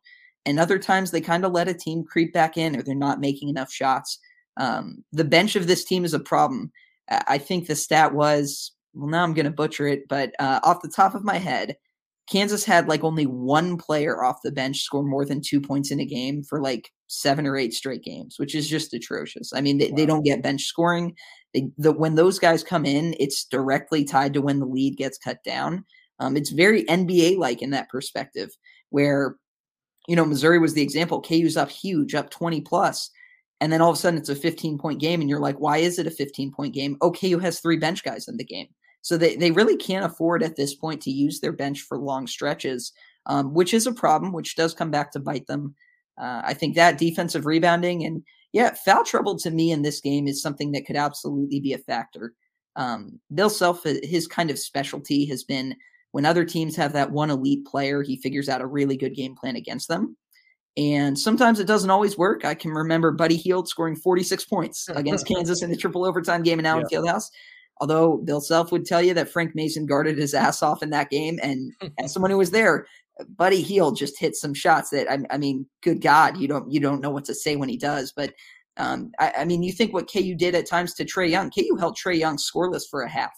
And 0.44 0.58
other 0.58 0.78
times, 0.78 1.10
they 1.10 1.20
kind 1.20 1.44
of 1.44 1.52
let 1.52 1.68
a 1.68 1.74
team 1.74 2.04
creep 2.04 2.32
back 2.32 2.56
in 2.56 2.76
or 2.76 2.82
they're 2.82 2.94
not 2.94 3.20
making 3.20 3.48
enough 3.48 3.72
shots. 3.72 4.18
Um, 4.56 5.04
the 5.12 5.24
bench 5.24 5.56
of 5.56 5.66
this 5.66 5.84
team 5.84 6.04
is 6.04 6.14
a 6.14 6.20
problem. 6.20 6.70
I 7.08 7.38
think 7.38 7.66
the 7.66 7.76
stat 7.76 8.14
was 8.14 8.72
well, 8.94 9.08
now 9.08 9.24
I'm 9.24 9.34
going 9.34 9.44
to 9.44 9.50
butcher 9.50 9.86
it, 9.86 10.08
but 10.08 10.32
uh, 10.38 10.60
off 10.62 10.82
the 10.82 10.88
top 10.88 11.14
of 11.14 11.24
my 11.24 11.38
head, 11.38 11.76
Kansas 12.30 12.64
had 12.64 12.88
like 12.88 13.04
only 13.04 13.26
one 13.26 13.76
player 13.76 14.24
off 14.24 14.38
the 14.42 14.52
bench 14.52 14.80
score 14.80 15.02
more 15.02 15.24
than 15.24 15.42
two 15.42 15.60
points 15.60 15.90
in 15.90 16.00
a 16.00 16.06
game 16.06 16.42
for 16.42 16.60
like 16.60 16.90
seven 17.08 17.46
or 17.46 17.56
eight 17.56 17.74
straight 17.74 18.02
games, 18.02 18.36
which 18.38 18.54
is 18.54 18.68
just 18.68 18.94
atrocious. 18.94 19.52
I 19.54 19.60
mean, 19.60 19.78
they, 19.78 19.88
wow. 19.88 19.96
they 19.96 20.06
don't 20.06 20.24
get 20.24 20.42
bench 20.42 20.62
scoring. 20.62 21.14
The, 21.54 21.92
when 21.92 22.16
those 22.16 22.38
guys 22.38 22.64
come 22.64 22.84
in, 22.84 23.14
it's 23.20 23.44
directly 23.44 24.04
tied 24.04 24.34
to 24.34 24.42
when 24.42 24.58
the 24.58 24.66
lead 24.66 24.96
gets 24.96 25.18
cut 25.18 25.42
down. 25.44 25.84
Um, 26.18 26.36
it's 26.36 26.50
very 26.50 26.84
NBA 26.84 27.38
like 27.38 27.62
in 27.62 27.70
that 27.70 27.88
perspective, 27.88 28.50
where, 28.90 29.36
you 30.08 30.16
know, 30.16 30.24
Missouri 30.24 30.58
was 30.58 30.74
the 30.74 30.82
example. 30.82 31.20
KU's 31.20 31.56
up 31.56 31.70
huge, 31.70 32.14
up 32.14 32.30
20 32.30 32.60
plus, 32.62 33.10
And 33.60 33.72
then 33.72 33.80
all 33.80 33.90
of 33.90 33.96
a 33.96 33.98
sudden 33.98 34.18
it's 34.18 34.28
a 34.28 34.36
15 34.36 34.78
point 34.78 35.00
game. 35.00 35.20
And 35.20 35.30
you're 35.30 35.40
like, 35.40 35.58
why 35.58 35.78
is 35.78 35.98
it 35.98 36.06
a 36.06 36.10
15 36.10 36.52
point 36.52 36.74
game? 36.74 36.96
Oh, 37.00 37.12
KU 37.12 37.38
has 37.38 37.60
three 37.60 37.76
bench 37.76 38.04
guys 38.04 38.28
in 38.28 38.36
the 38.36 38.44
game. 38.44 38.68
So 39.02 39.18
they, 39.18 39.36
they 39.36 39.50
really 39.50 39.76
can't 39.76 40.06
afford 40.06 40.42
at 40.42 40.56
this 40.56 40.74
point 40.74 41.02
to 41.02 41.10
use 41.10 41.40
their 41.40 41.52
bench 41.52 41.82
for 41.82 41.98
long 41.98 42.26
stretches, 42.26 42.92
um, 43.26 43.52
which 43.52 43.74
is 43.74 43.86
a 43.86 43.92
problem, 43.92 44.32
which 44.32 44.56
does 44.56 44.72
come 44.72 44.90
back 44.90 45.12
to 45.12 45.20
bite 45.20 45.46
them. 45.46 45.74
Uh, 46.16 46.42
I 46.44 46.54
think 46.54 46.74
that 46.74 46.96
defensive 46.96 47.44
rebounding 47.44 48.04
and 48.04 48.22
yeah, 48.54 48.72
foul 48.72 49.04
trouble 49.04 49.36
to 49.40 49.50
me 49.50 49.72
in 49.72 49.82
this 49.82 50.00
game 50.00 50.28
is 50.28 50.40
something 50.40 50.70
that 50.72 50.86
could 50.86 50.94
absolutely 50.94 51.58
be 51.58 51.72
a 51.72 51.78
factor. 51.78 52.34
Um, 52.76 53.18
Bill 53.34 53.50
Self, 53.50 53.82
his 53.82 54.28
kind 54.28 54.48
of 54.48 54.60
specialty 54.60 55.26
has 55.26 55.42
been 55.42 55.74
when 56.12 56.24
other 56.24 56.44
teams 56.44 56.76
have 56.76 56.92
that 56.92 57.10
one 57.10 57.30
elite 57.30 57.66
player, 57.66 58.02
he 58.02 58.16
figures 58.16 58.48
out 58.48 58.60
a 58.60 58.66
really 58.66 58.96
good 58.96 59.16
game 59.16 59.34
plan 59.34 59.56
against 59.56 59.88
them. 59.88 60.16
And 60.76 61.18
sometimes 61.18 61.58
it 61.58 61.66
doesn't 61.66 61.90
always 61.90 62.16
work. 62.16 62.44
I 62.44 62.54
can 62.54 62.70
remember 62.70 63.10
Buddy 63.10 63.36
Hield 63.36 63.68
scoring 63.68 63.96
46 63.96 64.44
points 64.44 64.88
against 64.88 65.26
Kansas 65.34 65.62
in 65.62 65.70
the 65.70 65.76
triple 65.76 66.04
overtime 66.04 66.44
game 66.44 66.60
in 66.60 66.66
Allen 66.66 66.86
yeah. 66.88 66.98
Fieldhouse. 66.98 67.30
Although 67.80 68.18
Bill 68.18 68.40
Self 68.40 68.70
would 68.70 68.86
tell 68.86 69.02
you 69.02 69.14
that 69.14 69.28
Frank 69.28 69.56
Mason 69.56 69.84
guarded 69.84 70.16
his 70.16 70.32
ass 70.32 70.62
off 70.62 70.80
in 70.80 70.90
that 70.90 71.10
game, 71.10 71.40
and 71.42 71.72
as 71.98 72.12
someone 72.12 72.30
who 72.30 72.38
was 72.38 72.52
there, 72.52 72.86
Buddy 73.36 73.62
Hield 73.62 73.96
just 73.96 74.18
hit 74.18 74.34
some 74.34 74.54
shots 74.54 74.90
that 74.90 75.10
I, 75.10 75.18
I, 75.30 75.38
mean, 75.38 75.66
good 75.82 76.00
God, 76.00 76.36
you 76.36 76.48
don't 76.48 76.70
you 76.70 76.80
don't 76.80 77.00
know 77.00 77.10
what 77.10 77.24
to 77.26 77.34
say 77.34 77.56
when 77.56 77.68
he 77.68 77.76
does. 77.76 78.12
But 78.14 78.32
um, 78.76 79.12
I, 79.18 79.32
I, 79.38 79.44
mean, 79.44 79.62
you 79.62 79.72
think 79.72 79.92
what 79.92 80.10
KU 80.12 80.34
did 80.34 80.54
at 80.54 80.66
times 80.66 80.94
to 80.94 81.04
Trae 81.04 81.30
Young. 81.30 81.50
KU 81.50 81.76
held 81.78 81.96
Trae 81.96 82.18
Young 82.18 82.36
scoreless 82.36 82.82
for 82.90 83.02
a 83.02 83.08
half 83.08 83.32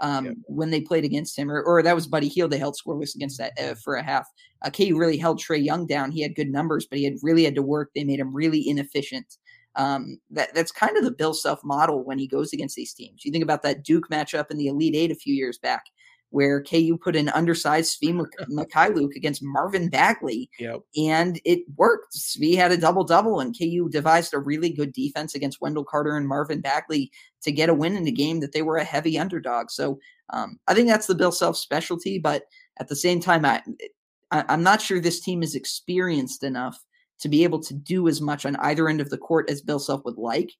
um, 0.00 0.26
yeah. 0.26 0.32
when 0.46 0.70
they 0.70 0.80
played 0.80 1.04
against 1.04 1.38
him, 1.38 1.50
or, 1.50 1.62
or 1.62 1.82
that 1.82 1.94
was 1.94 2.06
Buddy 2.06 2.28
Hield. 2.28 2.50
They 2.50 2.58
held 2.58 2.76
scoreless 2.76 3.14
against 3.14 3.38
that 3.38 3.52
uh, 3.60 3.74
for 3.74 3.96
a 3.96 4.02
half. 4.02 4.26
Uh, 4.62 4.70
KU 4.70 4.98
really 4.98 5.16
held 5.16 5.40
Trae 5.40 5.64
Young 5.64 5.86
down. 5.86 6.10
He 6.10 6.22
had 6.22 6.34
good 6.34 6.50
numbers, 6.50 6.86
but 6.88 6.98
he 6.98 7.04
had 7.04 7.14
really 7.22 7.44
had 7.44 7.54
to 7.54 7.62
work. 7.62 7.90
They 7.94 8.04
made 8.04 8.20
him 8.20 8.34
really 8.34 8.68
inefficient. 8.68 9.38
Um, 9.76 10.18
that 10.30 10.52
that's 10.52 10.72
kind 10.72 10.96
of 10.96 11.04
the 11.04 11.12
Bill 11.12 11.34
Self 11.34 11.62
model 11.62 12.02
when 12.04 12.18
he 12.18 12.26
goes 12.26 12.52
against 12.52 12.74
these 12.74 12.92
teams. 12.92 13.24
You 13.24 13.30
think 13.30 13.44
about 13.44 13.62
that 13.62 13.84
Duke 13.84 14.08
matchup 14.10 14.50
in 14.50 14.56
the 14.56 14.66
Elite 14.66 14.96
Eight 14.96 15.12
a 15.12 15.14
few 15.14 15.34
years 15.34 15.58
back, 15.58 15.84
where 16.30 16.62
KU 16.62 16.96
put 16.96 17.16
an 17.16 17.28
undersized 17.30 18.00
Svi 18.00 18.24
Mykhailiuk 18.48 19.10
against 19.16 19.42
Marvin 19.42 19.88
Bagley, 19.88 20.48
yep. 20.58 20.80
and 20.96 21.40
it 21.44 21.60
worked. 21.76 22.14
Svi 22.16 22.56
had 22.56 22.72
a 22.72 22.76
double 22.76 23.04
double, 23.04 23.40
and 23.40 23.56
KU 23.56 23.88
devised 23.90 24.32
a 24.32 24.38
really 24.38 24.70
good 24.70 24.92
defense 24.92 25.34
against 25.34 25.60
Wendell 25.60 25.84
Carter 25.84 26.16
and 26.16 26.28
Marvin 26.28 26.60
Bagley 26.60 27.10
to 27.42 27.52
get 27.52 27.68
a 27.68 27.74
win 27.74 27.96
in 27.96 28.06
a 28.06 28.12
game 28.12 28.40
that 28.40 28.52
they 28.52 28.62
were 28.62 28.76
a 28.76 28.84
heavy 28.84 29.18
underdog. 29.18 29.70
So 29.70 29.98
um, 30.30 30.58
I 30.68 30.74
think 30.74 30.88
that's 30.88 31.06
the 31.06 31.14
Bill 31.14 31.32
Self 31.32 31.56
specialty, 31.56 32.18
but 32.18 32.44
at 32.78 32.88
the 32.88 32.96
same 32.96 33.20
time, 33.20 33.44
I, 33.44 33.62
I 34.30 34.44
I'm 34.48 34.62
not 34.62 34.80
sure 34.80 35.00
this 35.00 35.20
team 35.20 35.42
is 35.42 35.54
experienced 35.54 36.44
enough 36.44 36.78
to 37.20 37.28
be 37.28 37.44
able 37.44 37.60
to 37.60 37.74
do 37.74 38.08
as 38.08 38.20
much 38.20 38.46
on 38.46 38.56
either 38.56 38.88
end 38.88 39.00
of 39.00 39.10
the 39.10 39.18
court 39.18 39.50
as 39.50 39.60
Bill 39.60 39.78
Self 39.78 40.04
would 40.04 40.16
like. 40.16 40.52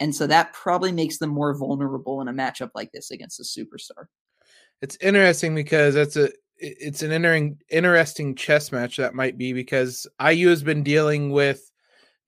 And 0.00 0.14
so 0.14 0.26
that 0.26 0.52
probably 0.52 0.92
makes 0.92 1.18
them 1.18 1.30
more 1.30 1.56
vulnerable 1.56 2.20
in 2.20 2.28
a 2.28 2.32
matchup 2.32 2.70
like 2.74 2.90
this 2.92 3.10
against 3.10 3.40
a 3.40 3.42
superstar. 3.42 4.06
It's 4.82 4.98
interesting 5.00 5.54
because 5.54 5.94
that's 5.94 6.16
a 6.16 6.30
it's 6.58 7.02
an 7.02 7.12
entering, 7.12 7.58
interesting 7.68 8.34
chess 8.34 8.70
match 8.70 8.96
that 8.96 9.14
might 9.14 9.36
be 9.36 9.52
because 9.52 10.06
IU 10.24 10.48
has 10.48 10.62
been 10.62 10.82
dealing 10.82 11.30
with 11.30 11.70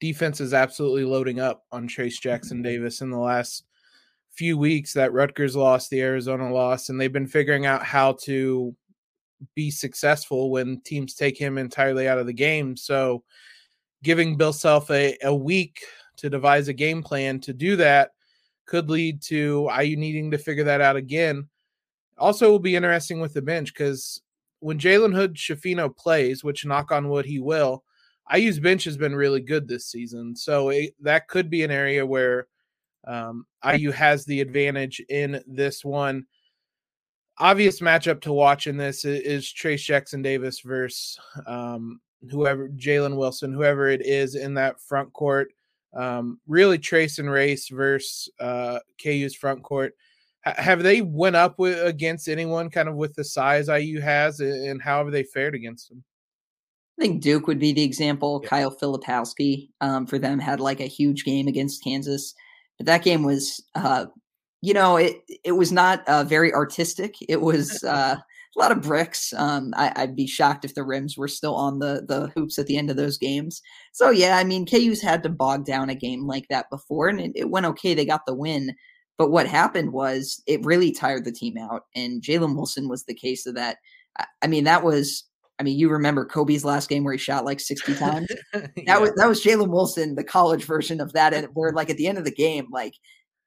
defenses 0.01 0.53
absolutely 0.53 1.05
loading 1.05 1.41
up 1.41 1.65
on 1.73 1.89
Trayce 1.89 2.21
Jackson 2.21 2.59
mm-hmm. 2.59 2.65
Davis 2.65 3.01
in 3.01 3.11
the 3.11 3.19
last 3.19 3.65
few 4.33 4.59
weeks 4.59 4.93
that 4.93 5.13
Rutgers 5.13 5.57
lost, 5.57 5.91
the 5.91 6.03
Arizona 6.03 6.53
lost, 6.53 6.91
and 6.91 7.01
they've 7.01 7.13
been 7.13 7.27
figuring 7.27 7.67
out 7.67 7.83
how 7.83 8.13
to 8.25 8.75
be 9.55 9.71
successful 9.71 10.51
when 10.51 10.81
teams 10.81 11.15
take 11.15 11.39
him 11.39 11.59
entirely 11.59 12.09
out 12.09 12.19
of 12.19 12.27
the 12.27 12.33
game. 12.33 12.77
So 12.77 13.23
giving 14.03 14.37
Bill 14.37 14.53
Self 14.53 14.91
a, 14.91 15.17
a 15.23 15.35
week 15.35 15.81
to 16.19 16.31
devise 16.31 16.69
a 16.69 16.73
game 16.73 17.03
plan 17.03 17.41
to 17.41 17.53
do 17.53 17.77
that 17.77 18.11
could 18.67 18.91
lead 18.91 19.23
to 19.23 19.71
IU 19.79 19.97
needing 19.97 20.31
to 20.31 20.39
figure 20.39 20.65
that 20.65 20.81
out 20.81 20.97
again. 20.97 21.49
Also, 22.19 22.51
will 22.51 22.59
be 22.59 22.77
interesting 22.77 23.21
with 23.21 23.35
the 23.35 23.43
bench 23.43 23.75
because 23.75 24.23
when 24.61 24.79
Jalen 24.79 25.15
Hood 25.15 25.35
Schifino 25.35 25.95
plays, 25.95 26.43
which 26.43 26.65
knock 26.65 26.91
on 26.91 27.09
wood 27.09 27.27
he 27.27 27.39
will, 27.39 27.85
IU's 28.35 28.59
bench 28.59 28.85
has 28.85 28.97
been 28.97 29.15
really 29.15 29.41
good 29.41 29.69
this 29.69 29.87
season. 29.87 30.35
So 30.35 30.71
it, 30.71 30.95
that 31.01 31.29
could 31.29 31.51
be 31.51 31.63
an 31.63 31.71
area 31.71 32.05
where 32.05 32.49
um, 33.07 33.47
IU 33.65 33.93
has 33.93 34.25
the 34.25 34.41
advantage 34.41 35.01
in 35.09 35.43
this 35.47 35.85
one. 35.85 36.27
Obvious 37.39 37.81
matchup 37.81 38.21
to 38.23 38.33
watch 38.33 38.67
in 38.67 38.77
this 38.77 39.05
is, 39.05 39.21
is 39.21 39.45
Trayce 39.45 39.85
Jackson 39.85 40.23
Davis 40.23 40.61
versus 40.61 41.19
um, 41.47 42.01
whoever 42.31 42.69
Jalen 42.71 43.17
Wilson, 43.17 43.53
whoever 43.53 43.89
it 43.89 44.05
is 44.05 44.35
in 44.35 44.55
that 44.55 44.81
front 44.81 45.13
court. 45.13 45.53
Um, 45.95 46.41
really, 46.47 46.79
Trayce 46.79 47.19
and 47.19 47.31
Race 47.31 47.69
versus 47.69 48.29
uh, 48.41 48.81
KU's 49.03 49.35
front 49.35 49.63
court 49.63 49.95
have 50.57 50.83
they 50.83 51.03
went 51.03 51.37
up 51.37 51.59
with 51.59 51.83
against 51.85 52.29
anyone 52.29 52.71
kind 52.71 52.89
of 52.89 52.95
with 52.95 53.15
the 53.15 53.25
size 53.25 53.69
IU 53.69 54.01
has, 54.01 54.41
and 54.41 54.81
how 54.81 55.03
have 55.03 55.13
they 55.13 55.25
fared 55.25 55.55
against 55.55 55.89
them? 55.89 56.05
I 56.99 57.03
think 57.03 57.23
Duke 57.23 57.47
would 57.47 57.59
be 57.59 57.73
the 57.73 57.83
example. 57.83 58.41
Yeah. 58.43 58.49
Kyle 58.49 58.71
Filipowski 58.75 59.69
um, 59.81 60.07
for 60.07 60.19
them 60.19 60.39
had 60.39 60.61
like 60.61 60.81
a 60.81 60.87
huge 60.87 61.25
game 61.25 61.47
against 61.47 61.85
Kansas, 61.85 62.35
but 62.79 62.87
that 62.87 63.05
game 63.05 63.23
was, 63.23 63.63
uh, 63.75 64.07
you 64.63 64.73
know, 64.73 64.97
it 64.97 65.17
it 65.45 65.53
was 65.53 65.73
not 65.73 66.07
uh, 66.09 66.25
very 66.25 66.53
artistic. 66.55 67.17
It 67.29 67.41
was 67.43 67.83
uh, 67.85 68.17
a 68.57 68.59
lot 68.59 68.73
of 68.73 68.83
bricks. 68.83 69.33
Um, 69.35 69.75
I, 69.77 69.93
would 69.99 70.17
be 70.17 70.27
shocked 70.27 70.65
if 70.65 70.75
the 70.75 70.85
rims 70.85 71.19
were 71.19 71.29
still 71.29 71.55
on 71.55 71.81
the 71.81 72.05
the 72.09 72.29
hoops 72.35 72.59
at 72.59 72.67
the 72.67 72.79
end 72.79 72.91
of 72.91 72.97
those 72.97 73.19
games. 73.19 73.61
So 73.93 74.11
yeah, 74.11 74.39
I 74.39 74.45
mean, 74.45 74.65
KU's 74.65 75.03
had 75.03 75.23
to 75.25 75.29
bog 75.29 75.67
down 75.67 75.91
a 75.91 75.95
game 75.95 76.27
like 76.27 76.47
that 76.49 76.71
before, 76.71 77.09
and 77.09 77.21
it, 77.21 77.33
it 77.35 77.51
went 77.51 77.67
okay. 77.67 77.95
They 77.95 78.07
got 78.07 78.27
the 78.27 78.35
win. 78.35 78.75
But 79.19 79.31
what 79.31 79.47
happened 79.47 79.93
was 79.93 80.43
it 80.47 80.65
really 80.65 80.93
tired 80.93 81.25
the 81.25 81.33
team 81.33 81.57
out, 81.57 81.85
and 81.95 82.23
Jalen 82.23 82.55
Wilson 82.55 82.89
was 82.89 83.05
the 83.05 83.15
case 83.15 83.47
of 83.47 83.55
that. 83.55 83.79
I 84.43 84.47
mean, 84.47 84.65
that 84.65 84.83
was. 84.83 85.25
I 85.59 85.63
mean, 85.63 85.79
you 85.79 85.89
remember 85.89 86.27
Kobe's 86.27 86.67
last 86.67 86.91
game 86.91 87.03
where 87.03 87.15
he 87.15 87.19
shot 87.19 87.47
like 87.47 87.61
sixty 87.61 87.95
times. 87.97 88.29
yeah. 88.53 88.67
That 88.87 89.01
was 89.01 89.13
that 89.17 89.29
was 89.29 89.43
Jalen 89.43 89.71
Wilson, 89.71 90.15
the 90.15 90.25
college 90.25 90.65
version 90.65 91.01
of 91.01 91.13
that, 91.15 91.33
and 91.33 91.49
where 91.55 91.73
like 91.73 91.89
at 91.89 91.97
the 91.97 92.07
end 92.07 92.19
of 92.19 92.25
the 92.25 92.31
game, 92.31 92.67
like 92.71 92.93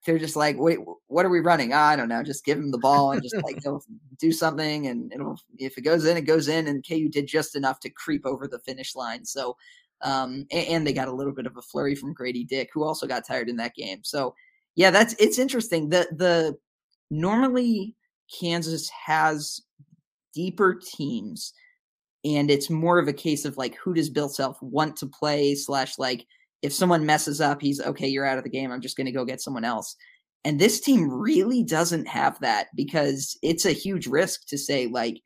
they're 0.05 0.17
just 0.17 0.36
like, 0.36 0.58
wait, 0.58 0.79
what 1.08 1.25
are 1.25 1.29
we 1.29 1.39
running? 1.39 1.73
Oh, 1.73 1.77
I 1.77 1.95
don't 1.95 2.10
know. 2.10 2.23
Just 2.23 2.45
give 2.45 2.58
him 2.58 2.71
the 2.71 2.77
ball 2.77 3.12
and 3.12 3.21
just 3.21 3.36
like 3.43 3.62
go 3.63 3.82
do 4.19 4.32
something, 4.32 4.88
and 4.88 5.13
it'll 5.13 5.39
if 5.58 5.77
it 5.77 5.82
goes 5.82 6.05
in, 6.05 6.17
it 6.17 6.21
goes 6.21 6.47
in. 6.47 6.67
And 6.67 6.86
KU 6.88 7.10
did 7.10 7.27
just 7.27 7.55
enough 7.55 7.79
to 7.82 7.89
creep 7.89 8.25
over 8.25 8.47
the 8.47 8.60
finish 8.60 8.95
line. 8.95 9.23
So, 9.23 9.55
um, 10.01 10.47
and, 10.51 10.67
and 10.67 10.88
they 10.88 10.93
got 10.93 11.10
a 11.10 11.13
little 11.13 11.34
bit 11.34 11.45
of 11.45 11.58
a 11.58 11.62
flurry 11.62 11.93
from 11.93 12.13
Grady 12.13 12.43
Dick, 12.43 12.69
who 12.73 12.84
also 12.84 13.05
got 13.05 13.27
tired 13.27 13.49
in 13.49 13.58
that 13.58 13.75
game. 13.75 13.99
So 14.03 14.34
yeah, 14.75 14.91
that's 14.91 15.15
it's 15.19 15.39
interesting. 15.39 15.89
The 15.89 16.08
the 16.12 16.58
normally 17.10 17.95
Kansas 18.39 18.89
has 18.89 19.62
deeper 20.34 20.79
teams, 20.82 21.53
and 22.23 22.49
it's 22.49 22.69
more 22.69 22.99
of 22.99 23.08
a 23.08 23.13
case 23.13 23.45
of 23.45 23.58
like 23.58 23.75
who 23.75 23.93
does 23.93 24.10
Bill 24.10 24.29
Self 24.29 24.62
want 24.62 24.95
to 24.97 25.08
play 25.08 25.55
slash 25.55 25.97
like 25.97 26.25
if 26.62 26.73
someone 26.73 27.05
messes 27.05 27.41
up, 27.41 27.62
he's 27.62 27.82
okay, 27.82 28.08
you're 28.08 28.25
out 28.25 28.38
of 28.38 28.43
the 28.43 28.49
game. 28.49 28.71
I'm 28.71 28.82
just 28.82 28.97
gonna 28.97 29.12
go 29.12 29.25
get 29.25 29.41
someone 29.41 29.65
else. 29.65 29.95
And 30.45 30.60
this 30.60 30.79
team 30.79 31.10
really 31.12 31.63
doesn't 31.63 32.08
have 32.08 32.39
that 32.39 32.67
because 32.75 33.38
it's 33.41 33.65
a 33.65 33.73
huge 33.73 34.08
risk 34.08 34.47
to 34.47 34.58
say 34.58 34.88
like 34.88 35.21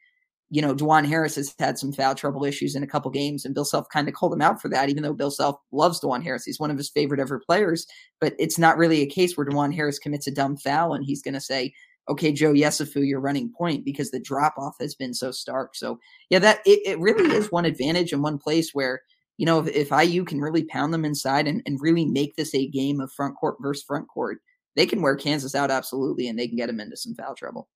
you 0.53 0.61
know, 0.61 0.75
Dajuan 0.75 1.07
Harris 1.07 1.35
has 1.37 1.55
had 1.57 1.79
some 1.79 1.91
foul 1.91 2.13
trouble 2.13 2.45
issues 2.45 2.75
in 2.75 2.83
a 2.83 2.87
couple 2.87 3.09
games, 3.09 3.43
and 3.43 3.55
Bill 3.55 3.65
Self 3.65 3.89
kind 3.89 4.07
of 4.07 4.13
called 4.13 4.33
him 4.33 4.41
out 4.43 4.61
for 4.61 4.69
that, 4.69 4.87
even 4.87 5.01
though 5.01 5.11
Bill 5.11 5.31
Self 5.31 5.55
loves 5.71 5.99
Dajuan 5.99 6.21
Harris. 6.21 6.45
He's 6.45 6.59
one 6.59 6.69
of 6.69 6.77
his 6.77 6.91
favorite 6.91 7.19
ever 7.19 7.41
players, 7.43 7.87
but 8.21 8.35
it's 8.37 8.59
not 8.59 8.77
really 8.77 9.01
a 9.01 9.07
case 9.07 9.35
where 9.35 9.47
Dajuan 9.47 9.73
Harris 9.73 9.97
commits 9.97 10.27
a 10.27 10.31
dumb 10.31 10.55
foul 10.57 10.93
and 10.93 11.03
he's 11.03 11.23
going 11.23 11.33
to 11.33 11.41
say, 11.41 11.73
okay, 12.07 12.31
Joe 12.31 12.53
Yesufu, 12.53 13.03
you're 13.03 13.19
running 13.19 13.51
point 13.57 13.83
because 13.83 14.11
the 14.11 14.19
drop 14.19 14.53
off 14.59 14.75
has 14.79 14.93
been 14.93 15.15
so 15.15 15.31
stark. 15.31 15.75
So, 15.75 15.97
yeah, 16.29 16.37
that 16.37 16.59
it, 16.67 16.81
it 16.85 16.99
really 16.99 17.35
is 17.35 17.51
one 17.51 17.65
advantage 17.65 18.13
in 18.13 18.21
one 18.21 18.37
place 18.37 18.75
where, 18.75 19.01
you 19.37 19.47
know, 19.47 19.59
if, 19.59 19.89
if 19.89 20.07
IU 20.07 20.23
can 20.23 20.39
really 20.39 20.65
pound 20.65 20.93
them 20.93 21.03
inside 21.03 21.47
and, 21.47 21.63
and 21.65 21.81
really 21.81 22.05
make 22.05 22.35
this 22.35 22.53
a 22.53 22.67
game 22.67 22.99
of 22.99 23.11
front 23.11 23.37
court 23.37 23.55
versus 23.59 23.83
front 23.83 24.07
court, 24.07 24.37
they 24.75 24.85
can 24.85 25.01
wear 25.01 25.15
Kansas 25.15 25.55
out 25.55 25.71
absolutely 25.71 26.27
and 26.27 26.37
they 26.37 26.47
can 26.47 26.57
get 26.57 26.67
them 26.67 26.79
into 26.79 26.95
some 26.95 27.15
foul 27.15 27.33
trouble. 27.33 27.69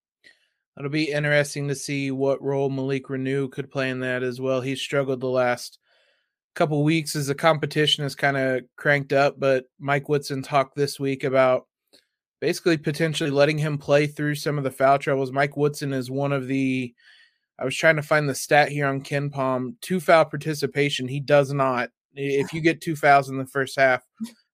It'll 0.77 0.91
be 0.91 1.11
interesting 1.11 1.67
to 1.69 1.75
see 1.75 2.11
what 2.11 2.41
role 2.41 2.69
Malik 2.69 3.07
Reneau 3.07 3.51
could 3.51 3.71
play 3.71 3.89
in 3.89 3.99
that 4.01 4.21
as 4.21 4.39
well. 4.39 4.61
He 4.61 4.75
struggled 4.75 5.21
the 5.21 5.27
last 5.27 5.79
couple 6.53 6.83
weeks 6.83 7.15
as 7.15 7.27
the 7.27 7.35
competition 7.35 8.03
has 8.03 8.15
kind 8.15 8.37
of 8.37 8.61
cranked 8.75 9.11
up, 9.11 9.39
but 9.39 9.65
Mike 9.79 10.07
Woodson 10.07 10.43
talked 10.43 10.75
this 10.75 10.99
week 10.99 11.23
about 11.23 11.67
basically 12.39 12.77
potentially 12.77 13.31
letting 13.31 13.57
him 13.57 13.79
play 13.79 14.05
through 14.05 14.35
some 14.35 14.57
of 14.57 14.63
the 14.63 14.71
foul 14.71 14.99
troubles. 14.99 15.31
Mike 15.31 15.57
Woodson 15.57 15.93
is 15.93 16.11
one 16.11 16.31
of 16.31 16.47
the 16.47 16.93
I 17.59 17.65
was 17.65 17.75
trying 17.75 17.95
to 17.95 18.03
find 18.03 18.29
the 18.29 18.35
stat 18.35 18.69
here 18.69 18.85
on 18.85 19.01
KenPom, 19.01 19.75
two 19.81 19.99
foul 19.99 20.25
participation. 20.25 21.07
He 21.07 21.19
does 21.19 21.51
not. 21.51 21.89
If 22.13 22.53
you 22.53 22.61
get 22.61 22.81
two 22.81 22.95
fouls 22.95 23.29
in 23.29 23.37
the 23.37 23.47
first 23.47 23.79
half, 23.79 24.03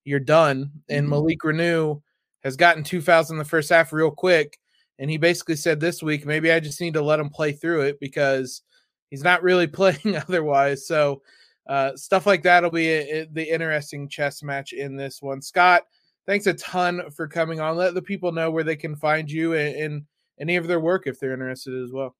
you're 0.06 0.22
done. 0.22 0.72
And 0.88 1.04
mm-hmm. 1.04 1.10
Malik 1.10 1.40
Reneau 1.40 2.02
has 2.44 2.56
gotten 2.56 2.84
two 2.84 3.02
fouls 3.02 3.30
in 3.30 3.38
the 3.38 3.44
first 3.44 3.70
half 3.70 3.92
real 3.92 4.12
quick 4.12 4.58
and 5.00 5.10
he 5.10 5.18
basically 5.18 5.56
said 5.56 5.80
this 5.80 6.04
week, 6.04 6.26
maybe 6.26 6.52
I 6.52 6.60
just 6.60 6.82
need 6.82 6.94
to 6.94 7.02
let 7.02 7.20
him 7.20 7.30
play 7.30 7.52
through 7.52 7.82
it 7.82 8.00
because 8.00 8.62
he's 9.10 9.24
not 9.24 9.44
really 9.44 9.68
playing 9.80 10.16
otherwise. 10.16 10.88
So 10.88 11.22
uh, 11.68 11.96
stuff 11.96 12.26
like 12.26 12.44
that 12.44 12.64
will 12.64 12.72
be 12.72 12.90
a, 12.90 13.22
a, 13.22 13.28
the 13.32 13.50
interesting 13.50 14.08
chess 14.08 14.44
match 14.44 14.74
in 14.74 14.96
this 14.96 15.22
one. 15.22 15.42
Scott, 15.42 15.84
thanks 16.26 16.48
a 16.48 16.54
ton 16.54 17.10
for 17.12 17.28
coming 17.28 17.60
on. 17.60 17.76
Let 17.76 17.94
the 17.94 18.02
people 18.02 18.32
know 18.32 18.52
where 18.52 18.64
they 18.64 18.76
can 18.76 18.96
find 18.96 19.30
you 19.30 19.54
and, 19.54 19.76
and 19.76 20.06
any 20.40 20.56
of 20.56 20.68
their 20.68 20.80
work 20.80 21.08
if 21.08 21.20
they're 21.20 21.34
interested 21.34 21.82
as 21.82 21.92
well. 21.92 22.16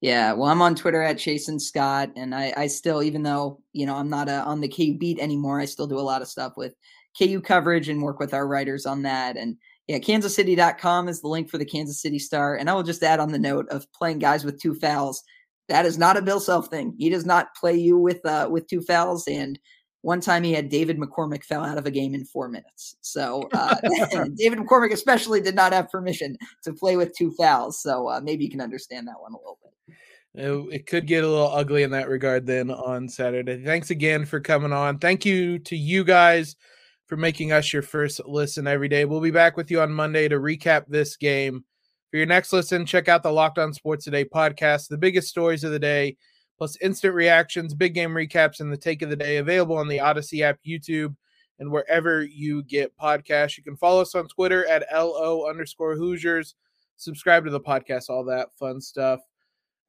Yeah, 0.00 0.32
well, 0.32 0.48
I'm 0.48 0.62
on 0.62 0.76
Twitter 0.76 1.02
at 1.02 1.18
Jason 1.18 1.58
Scott, 1.58 2.10
and 2.14 2.32
I, 2.32 2.52
I 2.56 2.66
still, 2.68 3.02
even 3.02 3.24
though 3.24 3.60
you 3.72 3.84
know 3.84 3.96
I'm 3.96 4.08
not 4.08 4.28
a, 4.28 4.42
on 4.42 4.60
the 4.60 4.68
KU 4.68 4.96
beat 4.96 5.18
anymore, 5.18 5.60
I 5.60 5.64
still 5.64 5.88
do 5.88 5.98
a 5.98 6.00
lot 6.00 6.22
of 6.22 6.28
stuff 6.28 6.52
with 6.56 6.76
KU 7.18 7.40
coverage 7.40 7.88
and 7.88 8.00
work 8.00 8.20
with 8.20 8.32
our 8.32 8.46
writers 8.46 8.86
on 8.86 9.02
that. 9.02 9.36
And 9.36 9.56
yeah, 9.88 9.98
kansascity.com 9.98 11.08
is 11.08 11.22
the 11.22 11.28
link 11.28 11.50
for 11.50 11.56
the 11.56 11.64
Kansas 11.64 12.00
City 12.00 12.18
Star. 12.18 12.56
And 12.56 12.68
I 12.68 12.74
will 12.74 12.82
just 12.82 13.02
add 13.02 13.20
on 13.20 13.32
the 13.32 13.38
note 13.38 13.66
of 13.70 13.90
playing 13.92 14.18
guys 14.18 14.44
with 14.44 14.60
two 14.60 14.74
fouls. 14.74 15.22
That 15.68 15.86
is 15.86 15.96
not 15.96 16.18
a 16.18 16.22
Bill 16.22 16.40
Self 16.40 16.68
thing. 16.68 16.94
He 16.98 17.08
does 17.08 17.24
not 17.24 17.54
play 17.58 17.74
you 17.74 17.98
with 17.98 18.24
uh, 18.24 18.48
with 18.50 18.66
two 18.66 18.82
fouls. 18.82 19.26
And 19.26 19.58
one 20.02 20.20
time 20.20 20.44
he 20.44 20.52
had 20.52 20.68
David 20.68 20.98
McCormack 20.98 21.42
fell 21.42 21.64
out 21.64 21.78
of 21.78 21.86
a 21.86 21.90
game 21.90 22.14
in 22.14 22.26
four 22.26 22.48
minutes. 22.48 22.96
So 23.00 23.48
uh, 23.54 23.76
David 24.36 24.58
McCormack 24.58 24.92
especially 24.92 25.40
did 25.40 25.54
not 25.54 25.72
have 25.72 25.90
permission 25.90 26.36
to 26.64 26.74
play 26.74 26.96
with 26.96 27.16
two 27.16 27.32
fouls. 27.32 27.80
So 27.82 28.08
uh, 28.08 28.20
maybe 28.22 28.44
you 28.44 28.50
can 28.50 28.60
understand 28.60 29.08
that 29.08 29.20
one 29.20 29.32
a 29.32 29.38
little 29.38 29.58
bit. 29.62 30.74
It 30.74 30.86
could 30.86 31.06
get 31.06 31.24
a 31.24 31.28
little 31.28 31.50
ugly 31.50 31.82
in 31.82 31.90
that 31.92 32.08
regard 32.08 32.46
then 32.46 32.70
on 32.70 33.08
Saturday. 33.08 33.64
Thanks 33.64 33.90
again 33.90 34.26
for 34.26 34.38
coming 34.38 34.72
on. 34.72 34.98
Thank 34.98 35.24
you 35.24 35.58
to 35.60 35.76
you 35.76 36.04
guys 36.04 36.56
for 37.08 37.16
making 37.16 37.52
us 37.52 37.72
your 37.72 37.82
first 37.82 38.20
listen 38.26 38.66
every 38.66 38.88
day. 38.88 39.06
We'll 39.06 39.20
be 39.20 39.30
back 39.30 39.56
with 39.56 39.70
you 39.70 39.80
on 39.80 39.90
Monday 39.90 40.28
to 40.28 40.36
recap 40.36 40.84
this 40.86 41.16
game. 41.16 41.64
For 42.10 42.18
your 42.18 42.26
next 42.26 42.52
listen, 42.52 42.86
check 42.86 43.08
out 43.08 43.22
the 43.22 43.32
Locked 43.32 43.58
On 43.58 43.72
Sports 43.72 44.04
Today 44.04 44.24
podcast, 44.24 44.88
the 44.88 44.98
biggest 44.98 45.28
stories 45.28 45.64
of 45.64 45.72
the 45.72 45.78
day, 45.78 46.16
plus 46.58 46.76
instant 46.82 47.14
reactions, 47.14 47.74
big 47.74 47.94
game 47.94 48.10
recaps, 48.10 48.60
and 48.60 48.70
the 48.70 48.76
take 48.76 49.00
of 49.00 49.08
the 49.08 49.16
day 49.16 49.38
available 49.38 49.76
on 49.76 49.88
the 49.88 50.00
Odyssey 50.00 50.42
app, 50.42 50.58
YouTube, 50.66 51.16
and 51.58 51.70
wherever 51.70 52.22
you 52.22 52.62
get 52.62 52.96
podcasts. 52.96 53.56
You 53.56 53.64
can 53.64 53.76
follow 53.76 54.02
us 54.02 54.14
on 54.14 54.28
Twitter 54.28 54.66
at 54.66 54.86
LO 54.92 55.48
underscore 55.48 55.96
Hoosiers. 55.96 56.54
Subscribe 56.96 57.44
to 57.44 57.50
the 57.50 57.60
podcast, 57.60 58.10
all 58.10 58.24
that 58.24 58.48
fun 58.58 58.80
stuff. 58.80 59.20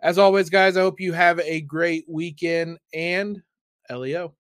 As 0.02 0.18
always, 0.18 0.50
guys, 0.50 0.78
I 0.78 0.82
hope 0.82 1.02
you 1.02 1.12
have 1.12 1.40
a 1.42 1.62
great 1.62 2.06
weekend 2.08 2.80
and 2.94 3.42
LEO. 3.90 4.39